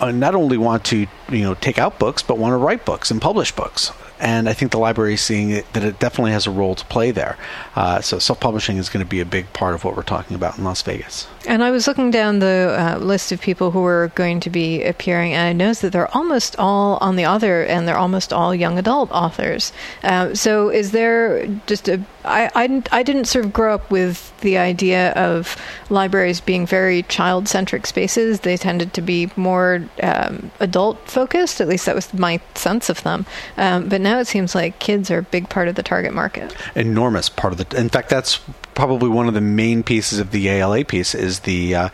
uh, 0.00 0.10
not 0.10 0.34
only 0.34 0.56
want 0.56 0.84
to 0.84 1.06
you 1.30 1.42
know 1.42 1.54
take 1.54 1.78
out 1.78 1.98
books 1.98 2.22
but 2.22 2.38
want 2.38 2.52
to 2.52 2.56
write 2.56 2.84
books 2.84 3.10
and 3.10 3.20
publish 3.20 3.52
books 3.52 3.92
and 4.22 4.48
I 4.48 4.52
think 4.52 4.70
the 4.70 4.78
library 4.78 5.14
is 5.14 5.20
seeing 5.20 5.50
it, 5.50 5.70
that 5.72 5.82
it 5.82 5.98
definitely 5.98 6.30
has 6.30 6.46
a 6.46 6.50
role 6.50 6.76
to 6.76 6.84
play 6.86 7.10
there. 7.10 7.36
Uh, 7.74 8.00
so 8.00 8.20
self-publishing 8.20 8.76
is 8.76 8.88
going 8.88 9.04
to 9.04 9.08
be 9.08 9.18
a 9.18 9.24
big 9.26 9.52
part 9.52 9.74
of 9.74 9.82
what 9.82 9.96
we're 9.96 10.04
talking 10.04 10.36
about 10.36 10.56
in 10.56 10.64
Las 10.64 10.80
Vegas. 10.82 11.26
And 11.46 11.62
I 11.62 11.70
was 11.70 11.86
looking 11.86 12.10
down 12.10 12.38
the 12.38 12.76
uh, 12.78 12.98
list 12.98 13.32
of 13.32 13.40
people 13.40 13.70
who 13.70 13.82
were 13.82 14.12
going 14.14 14.40
to 14.40 14.50
be 14.50 14.82
appearing, 14.82 15.32
and 15.32 15.46
I 15.48 15.52
noticed 15.52 15.82
that 15.82 15.92
they're 15.92 16.14
almost 16.16 16.56
all 16.58 16.98
on 17.00 17.16
the 17.16 17.24
other, 17.24 17.64
and 17.64 17.86
they're 17.86 17.98
almost 17.98 18.32
all 18.32 18.54
young 18.54 18.78
adult 18.78 19.10
authors. 19.10 19.72
Uh, 20.02 20.34
so 20.34 20.68
is 20.68 20.92
there 20.92 21.46
just 21.66 21.88
a 21.88 22.04
I, 22.24 22.50
I, 22.54 22.82
I 22.92 23.02
didn't 23.02 23.24
sort 23.26 23.44
of 23.44 23.52
grow 23.52 23.74
up 23.74 23.90
with 23.90 24.36
the 24.40 24.58
idea 24.58 25.12
of 25.12 25.56
libraries 25.90 26.40
being 26.40 26.66
very 26.66 27.02
child 27.04 27.48
centric 27.48 27.86
spaces. 27.86 28.40
They 28.40 28.56
tended 28.56 28.94
to 28.94 29.02
be 29.02 29.30
more 29.36 29.88
um, 30.02 30.50
adult 30.60 31.08
focused, 31.08 31.60
at 31.60 31.68
least 31.68 31.86
that 31.86 31.94
was 31.94 32.12
my 32.14 32.40
sense 32.54 32.88
of 32.88 33.02
them. 33.02 33.26
Um, 33.56 33.88
but 33.88 34.00
now 34.00 34.18
it 34.18 34.26
seems 34.26 34.54
like 34.54 34.78
kids 34.78 35.10
are 35.10 35.18
a 35.18 35.22
big 35.22 35.48
part 35.48 35.68
of 35.68 35.74
the 35.74 35.82
target 35.82 36.14
market. 36.14 36.54
Enormous 36.74 37.28
part 37.28 37.52
of 37.52 37.58
the. 37.58 37.76
In 37.76 37.88
fact, 37.88 38.08
that's 38.08 38.40
probably 38.74 39.08
one 39.08 39.28
of 39.28 39.34
the 39.34 39.40
main 39.40 39.82
pieces 39.82 40.18
of 40.18 40.30
the 40.30 40.48
ALA 40.48 40.84
piece 40.84 41.14
is 41.14 41.31
the. 41.40 41.74
Uh, 41.74 41.88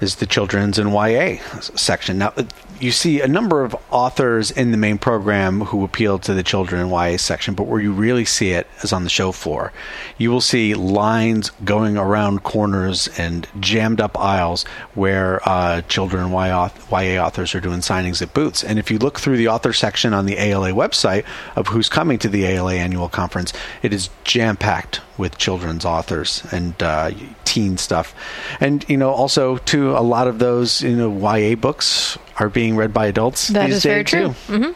is 0.00 0.16
the 0.16 0.26
children's 0.26 0.78
and 0.78 0.92
YA 0.92 1.38
section. 1.74 2.18
Now, 2.18 2.32
you 2.80 2.92
see 2.92 3.20
a 3.20 3.28
number 3.28 3.64
of 3.64 3.76
authors 3.90 4.50
in 4.50 4.70
the 4.70 4.76
main 4.76 4.98
program 4.98 5.62
who 5.62 5.84
appeal 5.84 6.18
to 6.20 6.34
the 6.34 6.42
children 6.42 6.80
and 6.80 6.90
YA 6.90 7.16
section, 7.16 7.54
but 7.54 7.64
where 7.64 7.80
you 7.80 7.92
really 7.92 8.24
see 8.24 8.50
it 8.50 8.66
is 8.82 8.92
on 8.92 9.04
the 9.04 9.10
show 9.10 9.32
floor. 9.32 9.72
You 10.18 10.30
will 10.30 10.40
see 10.40 10.74
lines 10.74 11.50
going 11.64 11.96
around 11.96 12.42
corners 12.42 13.08
and 13.18 13.46
jammed 13.60 14.00
up 14.00 14.18
aisles 14.18 14.64
where 14.94 15.46
uh, 15.48 15.82
children 15.82 16.24
and 16.24 16.32
YA 16.32 17.24
authors 17.24 17.54
are 17.54 17.60
doing 17.60 17.80
signings 17.80 18.20
at 18.22 18.34
booths. 18.34 18.62
And 18.62 18.78
if 18.78 18.90
you 18.90 18.98
look 18.98 19.18
through 19.18 19.36
the 19.36 19.48
author 19.48 19.72
section 19.72 20.12
on 20.12 20.26
the 20.26 20.38
ALA 20.38 20.70
website 20.70 21.24
of 21.56 21.68
who's 21.68 21.88
coming 21.88 22.18
to 22.18 22.28
the 22.28 22.44
ALA 22.44 22.74
annual 22.74 23.08
conference, 23.08 23.52
it 23.82 23.92
is 23.92 24.10
jam 24.24 24.56
packed 24.56 25.00
with 25.18 25.38
children's 25.38 25.84
authors 25.84 26.42
and 26.52 26.80
uh, 26.82 27.10
teen 27.44 27.78
stuff. 27.78 28.14
And, 28.60 28.84
you 28.88 28.96
know, 28.96 29.10
also, 29.10 29.56
too, 29.58 29.92
a 29.92 30.00
lot 30.00 30.28
of 30.28 30.38
those, 30.38 30.82
you 30.82 30.94
know, 30.94 31.10
YA 31.10 31.54
books 31.54 32.18
are 32.38 32.48
being 32.48 32.76
read 32.76 32.92
by 32.92 33.06
adults 33.06 33.48
that 33.48 33.66
these 33.66 33.76
is 33.76 33.82
very 33.82 34.04
true. 34.04 34.28
Mm-hmm. 34.48 34.72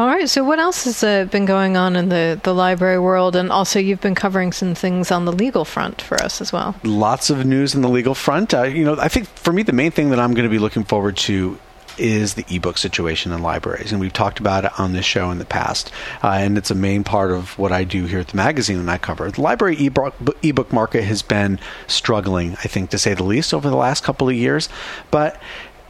All 0.00 0.06
right. 0.06 0.28
So, 0.28 0.44
what 0.44 0.60
else 0.60 0.84
has 0.84 1.02
uh, 1.02 1.24
been 1.24 1.44
going 1.44 1.76
on 1.76 1.96
in 1.96 2.08
the, 2.08 2.40
the 2.44 2.54
library 2.54 3.00
world? 3.00 3.34
And 3.34 3.50
also, 3.50 3.80
you've 3.80 4.00
been 4.00 4.14
covering 4.14 4.52
some 4.52 4.74
things 4.74 5.10
on 5.10 5.24
the 5.24 5.32
legal 5.32 5.64
front 5.64 6.00
for 6.00 6.22
us 6.22 6.40
as 6.40 6.52
well. 6.52 6.76
Lots 6.84 7.30
of 7.30 7.44
news 7.44 7.74
in 7.74 7.82
the 7.82 7.88
legal 7.88 8.14
front. 8.14 8.54
Uh, 8.54 8.62
you 8.62 8.84
know, 8.84 8.96
I 8.98 9.08
think 9.08 9.26
for 9.26 9.52
me, 9.52 9.64
the 9.64 9.72
main 9.72 9.90
thing 9.90 10.10
that 10.10 10.20
I'm 10.20 10.34
going 10.34 10.44
to 10.44 10.50
be 10.50 10.60
looking 10.60 10.84
forward 10.84 11.16
to 11.18 11.58
is 11.98 12.34
the 12.34 12.44
ebook 12.48 12.78
situation 12.78 13.32
in 13.32 13.42
libraries, 13.42 13.92
and 13.92 14.00
we've 14.00 14.12
talked 14.12 14.38
about 14.38 14.64
it 14.64 14.78
on 14.78 14.92
this 14.92 15.04
show 15.04 15.30
in 15.30 15.38
the 15.38 15.44
past, 15.44 15.90
uh, 16.22 16.28
and 16.28 16.56
it's 16.56 16.70
a 16.70 16.74
main 16.74 17.04
part 17.04 17.32
of 17.32 17.58
what 17.58 17.72
I 17.72 17.84
do 17.84 18.06
here 18.06 18.20
at 18.20 18.28
the 18.28 18.36
magazine 18.36 18.78
and 18.78 18.90
I 18.90 18.98
cover. 18.98 19.30
The 19.30 19.40
library 19.40 19.84
ebook, 19.84 20.14
ebook 20.42 20.72
market 20.72 21.02
has 21.02 21.22
been 21.22 21.58
struggling, 21.86 22.52
I 22.52 22.68
think, 22.68 22.90
to 22.90 22.98
say 22.98 23.14
the 23.14 23.24
least, 23.24 23.52
over 23.52 23.68
the 23.68 23.76
last 23.76 24.04
couple 24.04 24.28
of 24.28 24.34
years, 24.34 24.68
but 25.10 25.40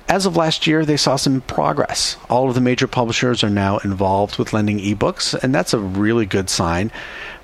as 0.09 0.25
of 0.25 0.37
last 0.37 0.66
year, 0.66 0.85
they 0.85 0.97
saw 0.97 1.16
some 1.16 1.42
progress. 1.42 2.16
All 2.31 2.49
of 2.49 2.55
the 2.55 2.61
major 2.61 2.87
publishers 2.87 3.44
are 3.44 3.51
now 3.51 3.79
involved 3.79 4.38
with 4.38 4.53
lending 4.53 4.79
ebooks, 4.79 5.35
and 5.35 5.55
that's 5.55 5.75
a 5.75 5.79
really 5.79 6.25
good 6.25 6.49
sign. 6.49 6.90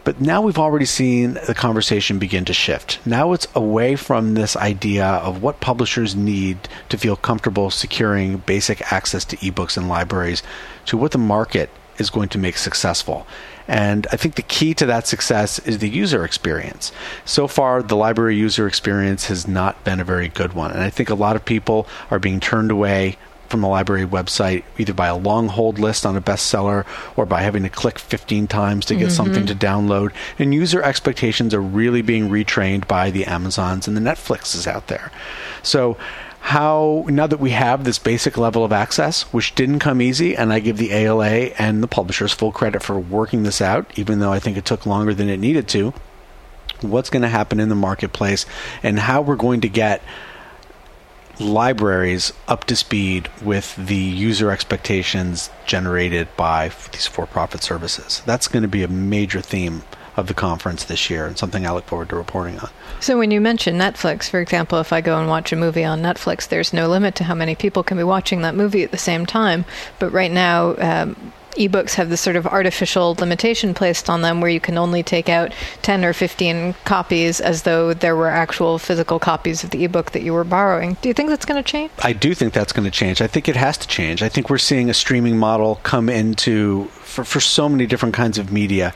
But 0.03 0.21
now 0.21 0.43
we've 0.43 0.59
already 0.59 0.85
seen 0.85 1.39
the 1.47 1.55
conversation 1.55 2.19
begin 2.19 2.45
to 2.47 2.53
shift. 2.53 3.01
Now 3.07 3.33
it's 3.33 3.47
away 3.55 3.97
from 3.97 4.35
this 4.35 4.57
idea 4.57 5.07
of 5.07 5.43
what 5.43 5.61
publishers 5.61 6.15
need 6.15 6.69
to 6.89 6.99
feel 6.99 7.17
comfortable 7.17 7.71
securing 7.71 8.39
basic 8.39 8.93
access 8.93 9.25
to 9.27 9.37
ebooks 9.39 9.77
in 9.77 9.89
libraries 9.89 10.43
to 10.87 10.97
what 10.97 11.13
the 11.13 11.19
market 11.19 11.71
is 11.99 12.11
going 12.11 12.29
to 12.31 12.39
make 12.39 12.57
successful. 12.57 13.27
And 13.67 14.07
I 14.13 14.17
think 14.17 14.35
the 14.35 14.43
key 14.43 14.75
to 14.75 14.87
that 14.87 15.07
success 15.07 15.59
is 15.61 15.79
the 15.79 15.89
user 15.89 16.25
experience. 16.25 16.93
So 17.25 17.49
far, 17.49 17.83
the 17.83 17.97
library 17.97 18.37
user 18.37 18.67
experience 18.67 19.27
has 19.27 19.49
not 19.49 19.83
been 19.85 20.01
a 20.01 20.05
very 20.05 20.29
good 20.29 20.53
one. 20.53 20.71
And 20.71 20.81
I 20.81 20.91
think 20.91 21.09
a 21.09 21.15
lot 21.15 21.37
of 21.37 21.45
people 21.45 21.87
are 22.11 22.19
being 22.19 22.41
turned 22.41 22.71
away 22.71 23.17
from 23.49 23.61
the 23.61 23.69
library 23.69 24.07
website, 24.07 24.65
either 24.79 24.93
by 24.93 25.07
a 25.07 25.17
long 25.17 25.49
hold 25.49 25.79
list 25.79 26.05
on 26.05 26.17
a 26.17 26.21
bestseller 26.21 26.85
or 27.17 27.25
by 27.25 27.43
having 27.43 27.63
to 27.63 27.69
click 27.69 27.99
15 27.99 28.49
times 28.49 28.87
to 28.87 28.95
get 28.95 29.05
mm-hmm. 29.05 29.11
something 29.11 29.47
to 29.47 29.55
download. 29.55 30.13
And 30.39 30.53
user 30.53 30.83
expectations 30.83 31.55
are 31.55 31.61
really 31.61 32.03
being 32.03 32.29
retrained 32.29 32.89
by 32.89 33.11
the 33.11 33.25
Amazons 33.27 33.87
and 33.87 33.97
the 33.97 34.01
Netflixes 34.01 34.67
out 34.67 34.89
there. 34.89 35.13
So, 35.63 35.97
how 36.45 37.07
now 37.09 37.27
that 37.27 37.41
we 37.41 37.53
have 37.53 37.85
this 37.85 37.99
basic 37.99 38.37
level 38.37 38.67
of 38.67 38.71
access, 38.71 39.23
which 39.33 39.55
didn't 39.55 39.79
come 39.79 40.03
easy, 40.03 40.37
and 40.37 40.53
I 40.53 40.59
give 40.61 40.77
the 40.77 40.93
ALA 40.93 41.55
and 41.57 41.83
the 41.83 41.89
publishers 41.89 42.35
full 42.35 42.53
credit 42.53 42.83
for 42.83 42.99
working 43.01 43.45
this 43.45 43.63
out, 43.63 43.91
even 43.99 44.19
though 44.19 44.31
I 44.31 44.41
think 44.41 44.59
it 44.59 44.67
took 44.67 44.85
longer 44.85 45.15
than 45.15 45.31
it 45.31 45.39
needed 45.39 45.67
to. 45.69 45.95
What's 46.83 47.09
going 47.09 47.23
to 47.23 47.31
happen 47.31 47.61
in 47.61 47.71
the 47.71 47.75
marketplace, 47.75 48.45
and 48.83 48.99
how 48.99 49.23
we're 49.23 49.37
going 49.37 49.63
to 49.63 49.71
get 49.71 50.03
libraries 51.41 52.35
up 52.47 52.65
to 52.65 52.77
speed 52.77 53.31
with 53.43 53.75
the 53.77 53.97
user 53.97 54.51
expectations 54.51 55.49
generated 55.65 56.29
by 56.37 56.71
these 56.93 57.07
for 57.07 57.25
profit 57.25 57.63
services. 57.63 58.23
That's 58.27 58.49
going 58.49 58.65
to 58.65 58.69
be 58.69 58.83
a 58.83 58.89
major 58.89 59.41
theme 59.41 59.83
of 60.17 60.27
the 60.27 60.35
conference 60.35 60.85
this 60.85 61.11
year 61.11 61.27
and 61.27 61.37
something 61.37 61.67
I 61.67 61.73
look 61.73 61.87
forward 61.87 62.09
to 62.11 62.17
reporting 62.17 62.59
on. 62.59 62.71
So, 63.01 63.19
when 63.19 63.31
you 63.31 63.41
mention 63.41 63.77
Netflix, 63.77 64.29
for 64.29 64.41
example, 64.41 64.79
if 64.79 64.93
I 64.93 65.01
go 65.01 65.19
and 65.19 65.29
watch 65.29 65.53
a 65.53 65.57
movie 65.57 65.85
on 65.85 66.03
Netflix, 66.03 66.49
there's 66.49 66.73
no 66.73 66.89
limit 66.89 67.15
to 67.17 67.25
how 67.25 67.35
many 67.35 67.55
people 67.55 67.83
can 67.83 67.97
be 67.97 68.05
watching 68.05 68.43
that 68.43 68.55
movie 68.55 68.83
at 68.83 68.91
the 68.91 68.99
same 68.99 69.27
time. 69.27 69.65
But 69.99 70.11
right 70.11 70.31
now, 70.31 70.77
um, 70.79 71.33
ebooks 71.57 71.95
have 71.95 72.09
this 72.09 72.21
sort 72.21 72.37
of 72.37 72.47
artificial 72.47 73.15
limitation 73.15 73.75
placed 73.75 74.11
on 74.11 74.23
them 74.23 74.41
where 74.41 74.51
you 74.51 74.61
can 74.61 74.77
only 74.79 75.03
take 75.03 75.29
out 75.29 75.53
10 75.83 76.05
or 76.05 76.13
15 76.13 76.75
copies 76.85 77.41
as 77.41 77.63
though 77.63 77.95
there 77.95 78.17
were 78.17 78.29
actual 78.29 78.79
physical 78.79 79.19
copies 79.19 79.65
of 79.65 79.71
the 79.71 79.85
ebook 79.85 80.13
that 80.13 80.23
you 80.23 80.33
were 80.33 80.45
borrowing. 80.45 80.97
Do 81.01 81.09
you 81.09 81.15
think 81.15 81.29
that's 81.29 81.45
going 81.45 81.63
to 81.63 81.69
change? 81.69 81.91
I 82.03 82.13
do 82.13 82.35
think 82.35 82.53
that's 82.53 82.73
going 82.73 82.85
to 82.85 82.91
change. 82.91 83.21
I 83.21 83.27
think 83.27 83.49
it 83.49 83.57
has 83.57 83.79
to 83.79 83.89
change. 83.89 84.23
I 84.23 84.29
think 84.29 84.51
we're 84.51 84.59
seeing 84.59 84.91
a 84.91 84.95
streaming 84.95 85.39
model 85.39 85.81
come 85.83 86.09
into 86.09 86.85
for, 86.87 87.25
for 87.25 87.41
so 87.41 87.69
many 87.69 87.87
different 87.87 88.15
kinds 88.15 88.39
of 88.39 88.53
media. 88.53 88.93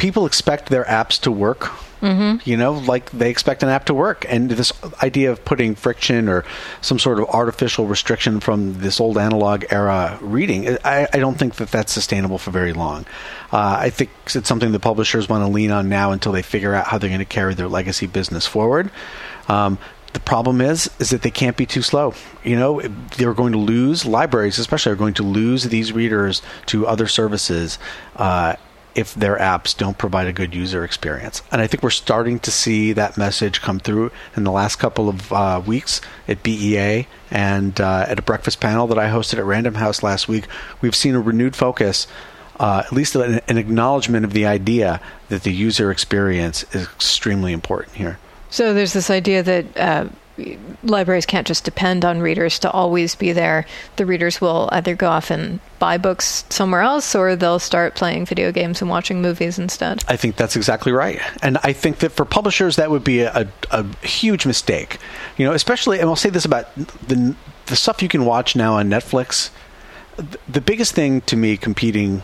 People 0.00 0.26
expect 0.26 0.68
their 0.68 0.84
apps 0.84 1.20
to 1.20 1.30
work 1.30 1.70
Mm-hmm. 2.02 2.48
You 2.48 2.56
know, 2.56 2.72
like 2.72 3.10
they 3.10 3.30
expect 3.30 3.62
an 3.62 3.68
app 3.68 3.86
to 3.86 3.94
work. 3.94 4.24
And 4.28 4.50
this 4.50 4.72
idea 5.02 5.30
of 5.30 5.44
putting 5.44 5.74
friction 5.74 6.28
or 6.28 6.44
some 6.80 6.98
sort 6.98 7.20
of 7.20 7.28
artificial 7.28 7.86
restriction 7.86 8.40
from 8.40 8.80
this 8.80 9.00
old 9.00 9.18
analog 9.18 9.64
era 9.70 10.18
reading, 10.22 10.78
I, 10.84 11.08
I 11.12 11.18
don't 11.18 11.38
think 11.38 11.56
that 11.56 11.70
that's 11.70 11.92
sustainable 11.92 12.38
for 12.38 12.50
very 12.50 12.72
long. 12.72 13.04
Uh, 13.52 13.76
I 13.80 13.90
think 13.90 14.10
it's 14.34 14.48
something 14.48 14.72
the 14.72 14.80
publishers 14.80 15.28
want 15.28 15.44
to 15.44 15.48
lean 15.50 15.70
on 15.70 15.88
now 15.88 16.12
until 16.12 16.32
they 16.32 16.42
figure 16.42 16.74
out 16.74 16.86
how 16.86 16.98
they're 16.98 17.10
going 17.10 17.18
to 17.18 17.24
carry 17.26 17.54
their 17.54 17.68
legacy 17.68 18.06
business 18.06 18.46
forward. 18.46 18.90
Um, 19.48 19.78
the 20.12 20.20
problem 20.20 20.60
is 20.60 20.90
is 20.98 21.10
that 21.10 21.22
they 21.22 21.30
can't 21.30 21.56
be 21.56 21.66
too 21.66 21.82
slow. 21.82 22.14
You 22.42 22.56
know, 22.56 22.80
they're 23.16 23.34
going 23.34 23.52
to 23.52 23.58
lose 23.58 24.04
libraries, 24.04 24.58
especially, 24.58 24.92
are 24.92 24.96
going 24.96 25.14
to 25.14 25.22
lose 25.22 25.64
these 25.64 25.92
readers 25.92 26.42
to 26.66 26.86
other 26.86 27.06
services. 27.06 27.78
Uh, 28.16 28.56
if 28.94 29.14
their 29.14 29.36
apps 29.36 29.76
don't 29.76 29.98
provide 29.98 30.26
a 30.26 30.32
good 30.32 30.54
user 30.54 30.84
experience. 30.84 31.42
And 31.50 31.60
I 31.60 31.66
think 31.66 31.82
we're 31.82 31.90
starting 31.90 32.38
to 32.40 32.50
see 32.50 32.92
that 32.92 33.16
message 33.16 33.60
come 33.60 33.80
through 33.80 34.10
in 34.36 34.44
the 34.44 34.50
last 34.50 34.76
couple 34.76 35.08
of 35.08 35.32
uh, 35.32 35.62
weeks 35.64 36.00
at 36.28 36.42
BEA 36.42 37.06
and 37.30 37.80
uh, 37.80 38.06
at 38.08 38.18
a 38.18 38.22
breakfast 38.22 38.60
panel 38.60 38.86
that 38.88 38.98
I 38.98 39.08
hosted 39.08 39.38
at 39.38 39.44
Random 39.44 39.74
House 39.74 40.02
last 40.02 40.28
week. 40.28 40.46
We've 40.80 40.96
seen 40.96 41.14
a 41.14 41.20
renewed 41.20 41.56
focus. 41.56 42.06
Uh, 42.58 42.82
at 42.84 42.92
least 42.92 43.16
an, 43.16 43.40
an 43.48 43.56
acknowledgement 43.56 44.22
of 44.22 44.34
the 44.34 44.44
idea 44.44 45.00
that 45.30 45.44
the 45.44 45.50
user 45.50 45.90
experience 45.90 46.62
is 46.74 46.82
extremely 46.82 47.54
important 47.54 47.96
here. 47.96 48.18
So 48.50 48.74
there's 48.74 48.92
this 48.92 49.08
idea 49.08 49.42
that 49.42 49.78
uh, 49.78 50.08
libraries 50.82 51.26
can't 51.26 51.46
just 51.46 51.64
depend 51.64 52.04
on 52.04 52.20
readers 52.20 52.58
to 52.60 52.70
always 52.70 53.14
be 53.14 53.32
there. 53.32 53.66
The 53.96 54.06
readers 54.06 54.40
will 54.40 54.68
either 54.72 54.94
go 54.94 55.08
off 55.08 55.30
and 55.30 55.60
buy 55.78 55.98
books 55.98 56.44
somewhere 56.50 56.82
else 56.82 57.14
or 57.14 57.36
they'll 57.36 57.58
start 57.58 57.94
playing 57.94 58.26
video 58.26 58.52
games 58.52 58.80
and 58.80 58.90
watching 58.90 59.22
movies 59.22 59.58
instead. 59.58 60.04
I 60.08 60.16
think 60.16 60.36
that's 60.36 60.56
exactly 60.56 60.92
right. 60.92 61.20
And 61.42 61.58
I 61.62 61.72
think 61.72 61.98
that 61.98 62.12
for 62.12 62.24
publishers, 62.24 62.76
that 62.76 62.90
would 62.90 63.04
be 63.04 63.20
a, 63.20 63.48
a, 63.70 63.84
huge 64.04 64.46
mistake. 64.46 64.98
You 65.36 65.46
know, 65.46 65.52
especially, 65.52 66.00
and 66.00 66.08
I'll 66.08 66.16
say 66.16 66.30
this 66.30 66.44
about 66.44 66.74
the, 66.76 67.34
the 67.66 67.76
stuff 67.76 68.02
you 68.02 68.08
can 68.08 68.24
watch 68.24 68.56
now 68.56 68.74
on 68.74 68.88
Netflix. 68.88 69.50
The 70.48 70.60
biggest 70.60 70.92
thing 70.92 71.22
to 71.22 71.36
me 71.36 71.56
competing 71.56 72.22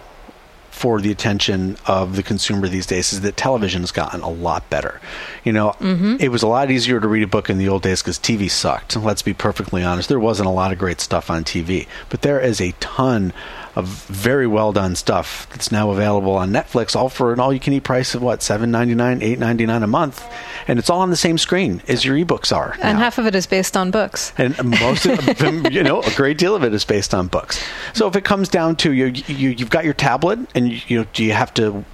for 0.77 1.01
the 1.01 1.11
attention 1.11 1.75
of 1.87 2.17
the 2.17 2.23
consumer 2.23 2.69
these 2.69 2.85
days 2.85 3.11
is 3.11 3.23
that 3.23 3.35
television 3.35 3.81
has 3.81 3.91
gotten 3.91 4.21
a 4.21 4.29
lot 4.29 4.69
better. 4.69 5.01
You 5.43 5.55
know, 5.55 5.71
mm-hmm. 5.81 6.17
it 6.21 6.29
was 6.29 6.43
a 6.43 6.47
lot 6.47 6.71
easier 6.71 7.01
to 7.01 7.09
read 7.09 7.23
a 7.23 7.27
book 7.27 7.49
in 7.49 7.57
the 7.57 7.67
old 7.67 7.81
days 7.81 8.03
because 8.03 8.19
TV 8.19 8.51
sucked. 8.51 8.95
Let's 8.95 9.23
be 9.23 9.33
perfectly 9.33 9.83
honest. 9.83 10.11
There 10.11 10.21
wasn't 10.21 10.49
a 10.49 10.53
lot 10.53 10.73
of 10.73 10.79
great 10.79 11.01
stuff 11.01 11.31
on 11.31 11.45
TV, 11.45 11.89
but 12.11 12.21
there 12.21 12.39
is 12.39 12.61
a 12.61 12.73
ton 12.73 13.33
of 13.77 13.87
very 14.07 14.47
well 14.47 14.73
done 14.73 14.97
stuff 14.97 15.47
that's 15.51 15.71
now 15.71 15.91
available 15.91 16.33
on 16.33 16.51
Netflix, 16.51 16.97
all 16.97 17.11
for 17.11 17.33
an 17.33 17.39
all 17.39 17.53
you 17.53 17.61
can 17.61 17.75
eat 17.75 17.85
price 17.85 18.15
of 18.15 18.23
what 18.23 18.43
seven 18.43 18.71
ninety 18.71 18.95
nine, 18.95 19.23
eight 19.23 19.39
ninety 19.39 19.67
nine 19.67 19.83
a 19.83 19.87
month, 19.87 20.27
and 20.67 20.79
it's 20.79 20.89
all 20.89 21.01
on 21.01 21.11
the 21.11 21.17
same 21.17 21.37
screen 21.37 21.83
as 21.87 22.05
your 22.05 22.17
ebooks 22.17 22.57
are. 22.57 22.73
And 22.83 22.99
now. 22.99 23.05
half 23.05 23.19
of 23.19 23.27
it 23.27 23.35
is 23.35 23.47
based 23.47 23.77
on 23.77 23.91
books. 23.91 24.33
And 24.39 24.57
most 24.81 25.05
of 25.05 25.19
them, 25.39 25.67
you 25.67 25.83
know, 25.83 26.03
a 26.03 26.15
great 26.15 26.39
deal 26.39 26.55
of 26.55 26.65
it 26.65 26.73
is 26.73 26.85
based 26.85 27.15
on 27.15 27.29
books. 27.29 27.63
So 27.93 28.09
if 28.09 28.17
it 28.17 28.25
comes 28.25 28.49
down 28.49 28.77
to 28.77 28.93
you, 28.93 29.07
you 29.27 29.51
you've 29.51 29.71
got 29.71 29.85
your 29.85 29.95
tablet, 29.95 30.39
and 30.55 30.73
you, 30.73 30.81
you 30.89 30.99
know, 30.99 31.07
do 31.13 31.23
you 31.23 31.33
have 31.33 31.53
to 31.55 31.85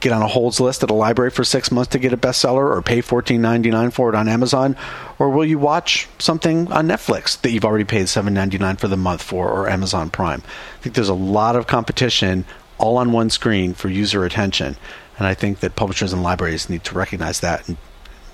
get 0.00 0.12
on 0.12 0.22
a 0.22 0.28
holds 0.28 0.60
list 0.60 0.82
at 0.82 0.90
a 0.90 0.94
library 0.94 1.30
for 1.30 1.42
six 1.42 1.70
months 1.70 1.90
to 1.92 1.98
get 1.98 2.12
a 2.12 2.16
bestseller 2.16 2.70
or 2.70 2.82
pay 2.82 3.00
fourteen 3.00 3.40
ninety 3.42 3.70
nine 3.70 3.90
for 3.90 4.08
it 4.08 4.14
on 4.14 4.28
Amazon? 4.28 4.76
Or 5.18 5.30
will 5.30 5.44
you 5.44 5.58
watch 5.58 6.08
something 6.18 6.70
on 6.70 6.86
Netflix 6.86 7.40
that 7.40 7.50
you've 7.50 7.64
already 7.64 7.84
paid 7.84 8.08
seven 8.08 8.34
ninety 8.34 8.58
nine 8.58 8.76
for 8.76 8.88
the 8.88 8.96
month 8.96 9.22
for 9.22 9.50
or 9.50 9.68
Amazon 9.68 10.10
Prime? 10.10 10.42
I 10.78 10.82
think 10.82 10.94
there's 10.94 11.08
a 11.08 11.14
lot 11.14 11.56
of 11.56 11.66
competition 11.66 12.44
all 12.78 12.98
on 12.98 13.12
one 13.12 13.30
screen 13.30 13.72
for 13.72 13.88
user 13.88 14.24
attention. 14.24 14.76
And 15.18 15.26
I 15.26 15.32
think 15.32 15.60
that 15.60 15.76
publishers 15.76 16.12
and 16.12 16.22
libraries 16.22 16.68
need 16.68 16.84
to 16.84 16.94
recognize 16.94 17.40
that 17.40 17.66
and 17.66 17.78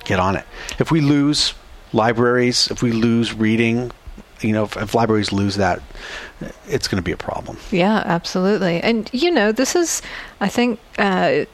get 0.04 0.18
on 0.18 0.34
it. 0.34 0.44
If 0.80 0.90
we 0.90 1.00
lose 1.00 1.54
libraries, 1.92 2.68
if 2.68 2.82
we 2.82 2.90
lose 2.90 3.32
reading, 3.32 3.92
you 4.44 4.52
know, 4.52 4.64
if, 4.64 4.76
if 4.76 4.94
libraries 4.94 5.32
lose 5.32 5.56
that, 5.56 5.80
it's 6.68 6.88
going 6.88 6.96
to 6.96 7.04
be 7.04 7.12
a 7.12 7.16
problem. 7.16 7.56
Yeah, 7.70 8.02
absolutely. 8.04 8.80
And, 8.80 9.08
you 9.12 9.30
know, 9.30 9.52
this 9.52 9.74
is, 9.76 10.02
I 10.40 10.48
think, 10.48 10.80
uh, 10.98 11.44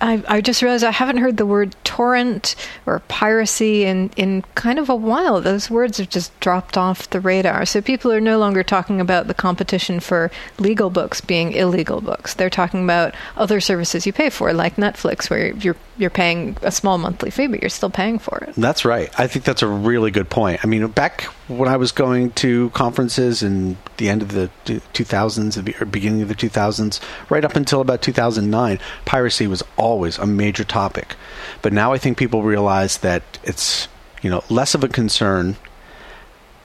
I, 0.00 0.22
I 0.28 0.40
just 0.40 0.60
realized 0.60 0.84
I 0.84 0.90
haven't 0.90 1.18
heard 1.18 1.36
the 1.36 1.46
word 1.46 1.76
torrent 1.84 2.56
or 2.84 2.98
piracy 3.08 3.84
in, 3.84 4.10
in 4.16 4.42
kind 4.54 4.78
of 4.78 4.88
a 4.90 4.94
while. 4.94 5.40
Those 5.40 5.70
words 5.70 5.98
have 5.98 6.10
just 6.10 6.38
dropped 6.40 6.76
off 6.76 7.08
the 7.10 7.20
radar. 7.20 7.64
So 7.64 7.80
people 7.80 8.12
are 8.12 8.20
no 8.20 8.38
longer 8.38 8.64
talking 8.64 9.00
about 9.00 9.28
the 9.28 9.34
competition 9.34 10.00
for 10.00 10.30
legal 10.58 10.90
books 10.90 11.20
being 11.20 11.52
illegal 11.52 12.00
books. 12.00 12.34
They're 12.34 12.50
talking 12.50 12.82
about 12.84 13.14
other 13.36 13.60
services 13.60 14.04
you 14.04 14.12
pay 14.12 14.30
for, 14.30 14.52
like 14.52 14.76
Netflix, 14.76 15.30
where 15.30 15.54
you're 15.54 15.76
you're 15.96 16.10
paying 16.10 16.56
a 16.62 16.70
small 16.70 16.98
monthly 16.98 17.30
fee, 17.30 17.46
but 17.46 17.62
you're 17.62 17.68
still 17.68 17.90
paying 17.90 18.18
for 18.18 18.38
it. 18.38 18.54
That's 18.56 18.84
right. 18.84 19.10
I 19.18 19.26
think 19.26 19.44
that's 19.44 19.62
a 19.62 19.66
really 19.66 20.10
good 20.10 20.28
point. 20.28 20.60
I 20.64 20.66
mean, 20.66 20.86
back 20.88 21.22
when 21.48 21.68
I 21.68 21.76
was 21.76 21.92
going 21.92 22.32
to 22.32 22.70
conferences 22.70 23.42
in 23.42 23.76
the 23.98 24.08
end 24.08 24.22
of 24.22 24.32
the 24.32 24.50
2000s, 24.66 25.80
or 25.80 25.84
beginning 25.84 26.22
of 26.22 26.28
the 26.28 26.34
2000s, 26.34 27.00
right 27.30 27.44
up 27.44 27.56
until 27.56 27.80
about 27.80 28.02
2009, 28.02 28.78
piracy 29.04 29.46
was 29.46 29.62
always 29.76 30.18
a 30.18 30.26
major 30.26 30.64
topic. 30.64 31.14
But 31.62 31.72
now 31.72 31.92
I 31.92 31.98
think 31.98 32.18
people 32.18 32.42
realize 32.42 32.98
that 32.98 33.22
it's 33.42 33.88
you 34.22 34.30
know 34.30 34.42
less 34.48 34.74
of 34.74 34.82
a 34.82 34.88
concern 34.88 35.56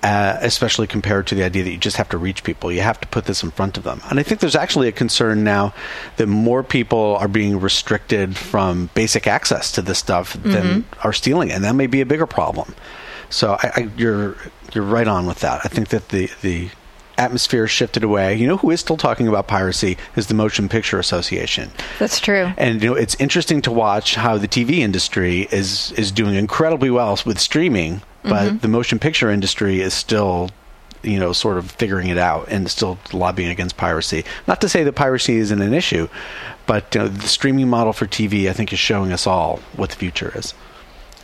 uh, 0.04 0.38
especially 0.42 0.88
compared 0.88 1.28
to 1.28 1.36
the 1.36 1.44
idea 1.44 1.64
that 1.64 1.72
you 1.72 1.78
just 1.78 1.98
have 1.98 2.10
to 2.10 2.18
reach 2.18 2.44
people. 2.44 2.72
You 2.72 2.82
have 2.82 3.00
to 3.02 3.08
put 3.08 3.26
this 3.26 3.44
in 3.44 3.52
front 3.52 3.78
of 3.78 3.84
them. 3.84 4.02
And 4.10 4.20
I 4.20 4.24
think 4.24 4.40
there's 4.40 4.56
actually 4.56 4.88
a 4.88 4.94
concern 4.94 5.44
now 5.44 5.74
that 6.18 6.28
more 6.28 6.64
people 6.64 7.18
are 7.18 7.28
being 7.28 7.60
restricted 7.60 8.38
from 8.38 8.90
basic 8.94 9.28
access 9.28 9.72
to 9.74 9.82
this 9.82 10.00
stuff 10.00 10.36
mm-hmm. 10.36 10.52
than 10.52 10.86
are 11.04 11.14
stealing 11.14 11.50
it. 11.50 11.54
And 11.54 11.64
that 11.64 11.76
may 11.76 11.88
be 11.88 12.02
a 12.02 12.06
bigger 12.06 12.26
problem. 12.26 12.76
So 13.30 13.58
I, 13.62 13.72
I, 13.76 13.90
you're 13.98 14.38
you're 14.74 14.84
right 14.84 15.08
on 15.08 15.26
with 15.26 15.40
that. 15.40 15.62
I 15.64 15.68
think 15.68 15.90
that 15.90 16.10
the 16.10 16.30
the 16.42 16.70
atmosphere 17.18 17.68
shifted 17.68 18.04
away. 18.04 18.36
You 18.36 18.48
know 18.48 18.58
who 18.58 18.72
is 18.72 18.80
still 18.80 18.98
talking 18.98 19.28
about 19.28 19.48
piracy 19.48 19.98
is 20.16 20.28
the 20.28 20.34
Motion 20.34 20.70
Picture 20.70 20.98
Association. 20.98 21.70
That's 22.00 22.20
true. 22.20 22.52
And 22.58 22.82
you 22.82 22.90
know 22.90 22.96
it's 22.96 23.16
interesting 23.16 23.62
to 23.64 23.72
watch 23.72 24.16
how 24.16 24.38
the 24.38 24.48
TV 24.48 24.80
industry 24.80 25.48
is 25.52 25.92
is 25.94 26.12
doing 26.12 26.36
incredibly 26.36 26.90
well 26.90 27.20
with 27.26 27.40
streaming, 27.40 28.02
but 28.24 28.32
Mm-hmm. 28.50 28.58
the 28.60 28.68
motion 28.68 29.00
picture 29.00 29.30
industry 29.30 29.82
is 29.82 29.94
still 29.94 30.50
you 31.02 31.18
know 31.20 31.32
sort 31.32 31.58
of 31.58 31.72
figuring 31.72 32.08
it 32.10 32.18
out 32.18 32.48
and 32.50 32.70
still 32.70 32.98
lobbying 33.14 33.50
against 33.50 33.78
piracy. 33.78 34.26
Not 34.48 34.60
to 34.62 34.70
say 34.70 34.84
that 34.84 34.94
piracy 34.96 35.38
isn't 35.38 35.62
an 35.62 35.74
issue, 35.74 36.10
but 36.68 36.94
you 36.94 37.02
know, 37.02 37.08
the 37.08 37.28
streaming 37.28 37.70
model 37.70 37.94
for 37.94 38.06
TV 38.06 38.50
I 38.50 38.54
think 38.54 38.74
is 38.74 38.80
showing 38.80 39.12
us 39.14 39.26
all 39.26 39.60
what 39.76 39.90
the 39.92 39.96
future 39.96 40.32
is. 40.36 40.54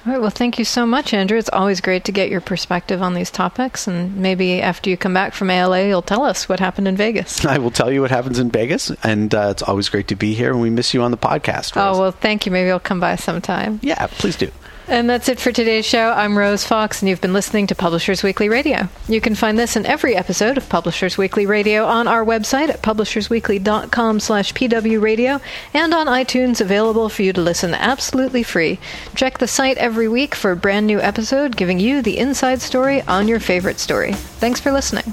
All 0.05 0.11
right. 0.11 0.21
Well, 0.21 0.29
thank 0.29 0.59
you 0.59 0.65
so 0.65 0.85
much, 0.85 1.15
Andrew. 1.15 1.35
It's 1.35 1.49
always 1.51 1.81
great 1.81 2.03
to 2.05 2.11
get 2.11 2.29
your 2.29 2.39
perspective 2.39 3.01
on 3.01 3.15
these 3.15 3.31
topics. 3.31 3.87
And 3.87 4.15
maybe 4.17 4.61
after 4.61 4.87
you 4.87 4.97
come 4.97 5.15
back 5.15 5.33
from 5.33 5.49
ALA, 5.49 5.87
you'll 5.87 6.03
tell 6.03 6.21
us 6.21 6.47
what 6.47 6.59
happened 6.59 6.87
in 6.87 6.95
Vegas. 6.95 7.43
I 7.53 7.57
will 7.57 7.71
tell 7.71 7.91
you 7.91 8.01
what 8.01 8.11
happens 8.11 8.37
in 8.37 8.51
Vegas, 8.51 8.91
and 9.03 9.33
uh, 9.33 9.47
it's 9.49 9.63
always 9.63 9.89
great 9.89 10.07
to 10.09 10.15
be 10.15 10.35
here. 10.35 10.51
And 10.51 10.61
we 10.61 10.69
miss 10.69 10.93
you 10.93 11.01
on 11.01 11.09
the 11.09 11.17
podcast. 11.17 11.75
Rose. 11.75 11.97
Oh, 11.97 11.99
well, 11.99 12.11
thank 12.11 12.45
you. 12.45 12.51
Maybe 12.51 12.69
I'll 12.69 12.79
come 12.79 12.99
by 12.99 13.15
sometime. 13.15 13.79
yeah, 13.81 14.05
please 14.05 14.35
do. 14.35 14.51
And 14.87 15.09
that's 15.09 15.29
it 15.29 15.39
for 15.39 15.51
today's 15.51 15.85
show. 15.85 16.11
I'm 16.11 16.37
Rose 16.37 16.63
Fox, 16.63 17.01
and 17.01 17.09
you've 17.09 17.21
been 17.21 17.33
listening 17.33 17.65
to 17.67 17.75
Publishers 17.75 18.21
Weekly 18.21 18.49
Radio. 18.49 18.87
You 19.07 19.19
can 19.19 19.33
find 19.33 19.57
this 19.57 19.75
and 19.75 19.83
every 19.87 20.15
episode 20.15 20.57
of 20.57 20.69
Publishers 20.69 21.17
Weekly 21.17 21.47
Radio 21.47 21.85
on 21.85 22.07
our 22.07 22.23
website 22.23 22.69
at 22.69 22.83
publishersweekly.com 22.83 24.19
slash 24.19 24.53
pwradio 24.53 25.41
and 25.73 25.91
on 25.91 26.05
iTunes, 26.05 26.61
available 26.61 27.09
for 27.09 27.23
you 27.23 27.33
to 27.33 27.41
listen 27.41 27.73
absolutely 27.73 28.43
free. 28.43 28.77
Check 29.15 29.39
the 29.39 29.47
site 29.47 29.79
every 29.79 30.07
week 30.07 30.35
for 30.35 30.51
a 30.51 30.55
brand 30.55 30.85
new 30.85 31.01
episode, 31.01 31.57
giving 31.57 31.79
you 31.79 32.03
the 32.03 32.19
inside 32.19 32.61
story 32.61 33.01
on 33.03 33.27
your 33.27 33.39
favorite 33.39 33.79
story. 33.79 34.13
Thanks 34.13 34.59
for 34.59 34.71
listening. 34.71 35.11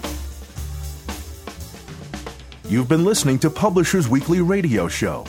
You've 2.69 2.89
been 2.89 3.07
listening 3.07 3.39
to 3.39 3.49
Publishers 3.49 4.07
Weekly 4.07 4.43
Radio 4.43 4.87
Show. 4.87 5.25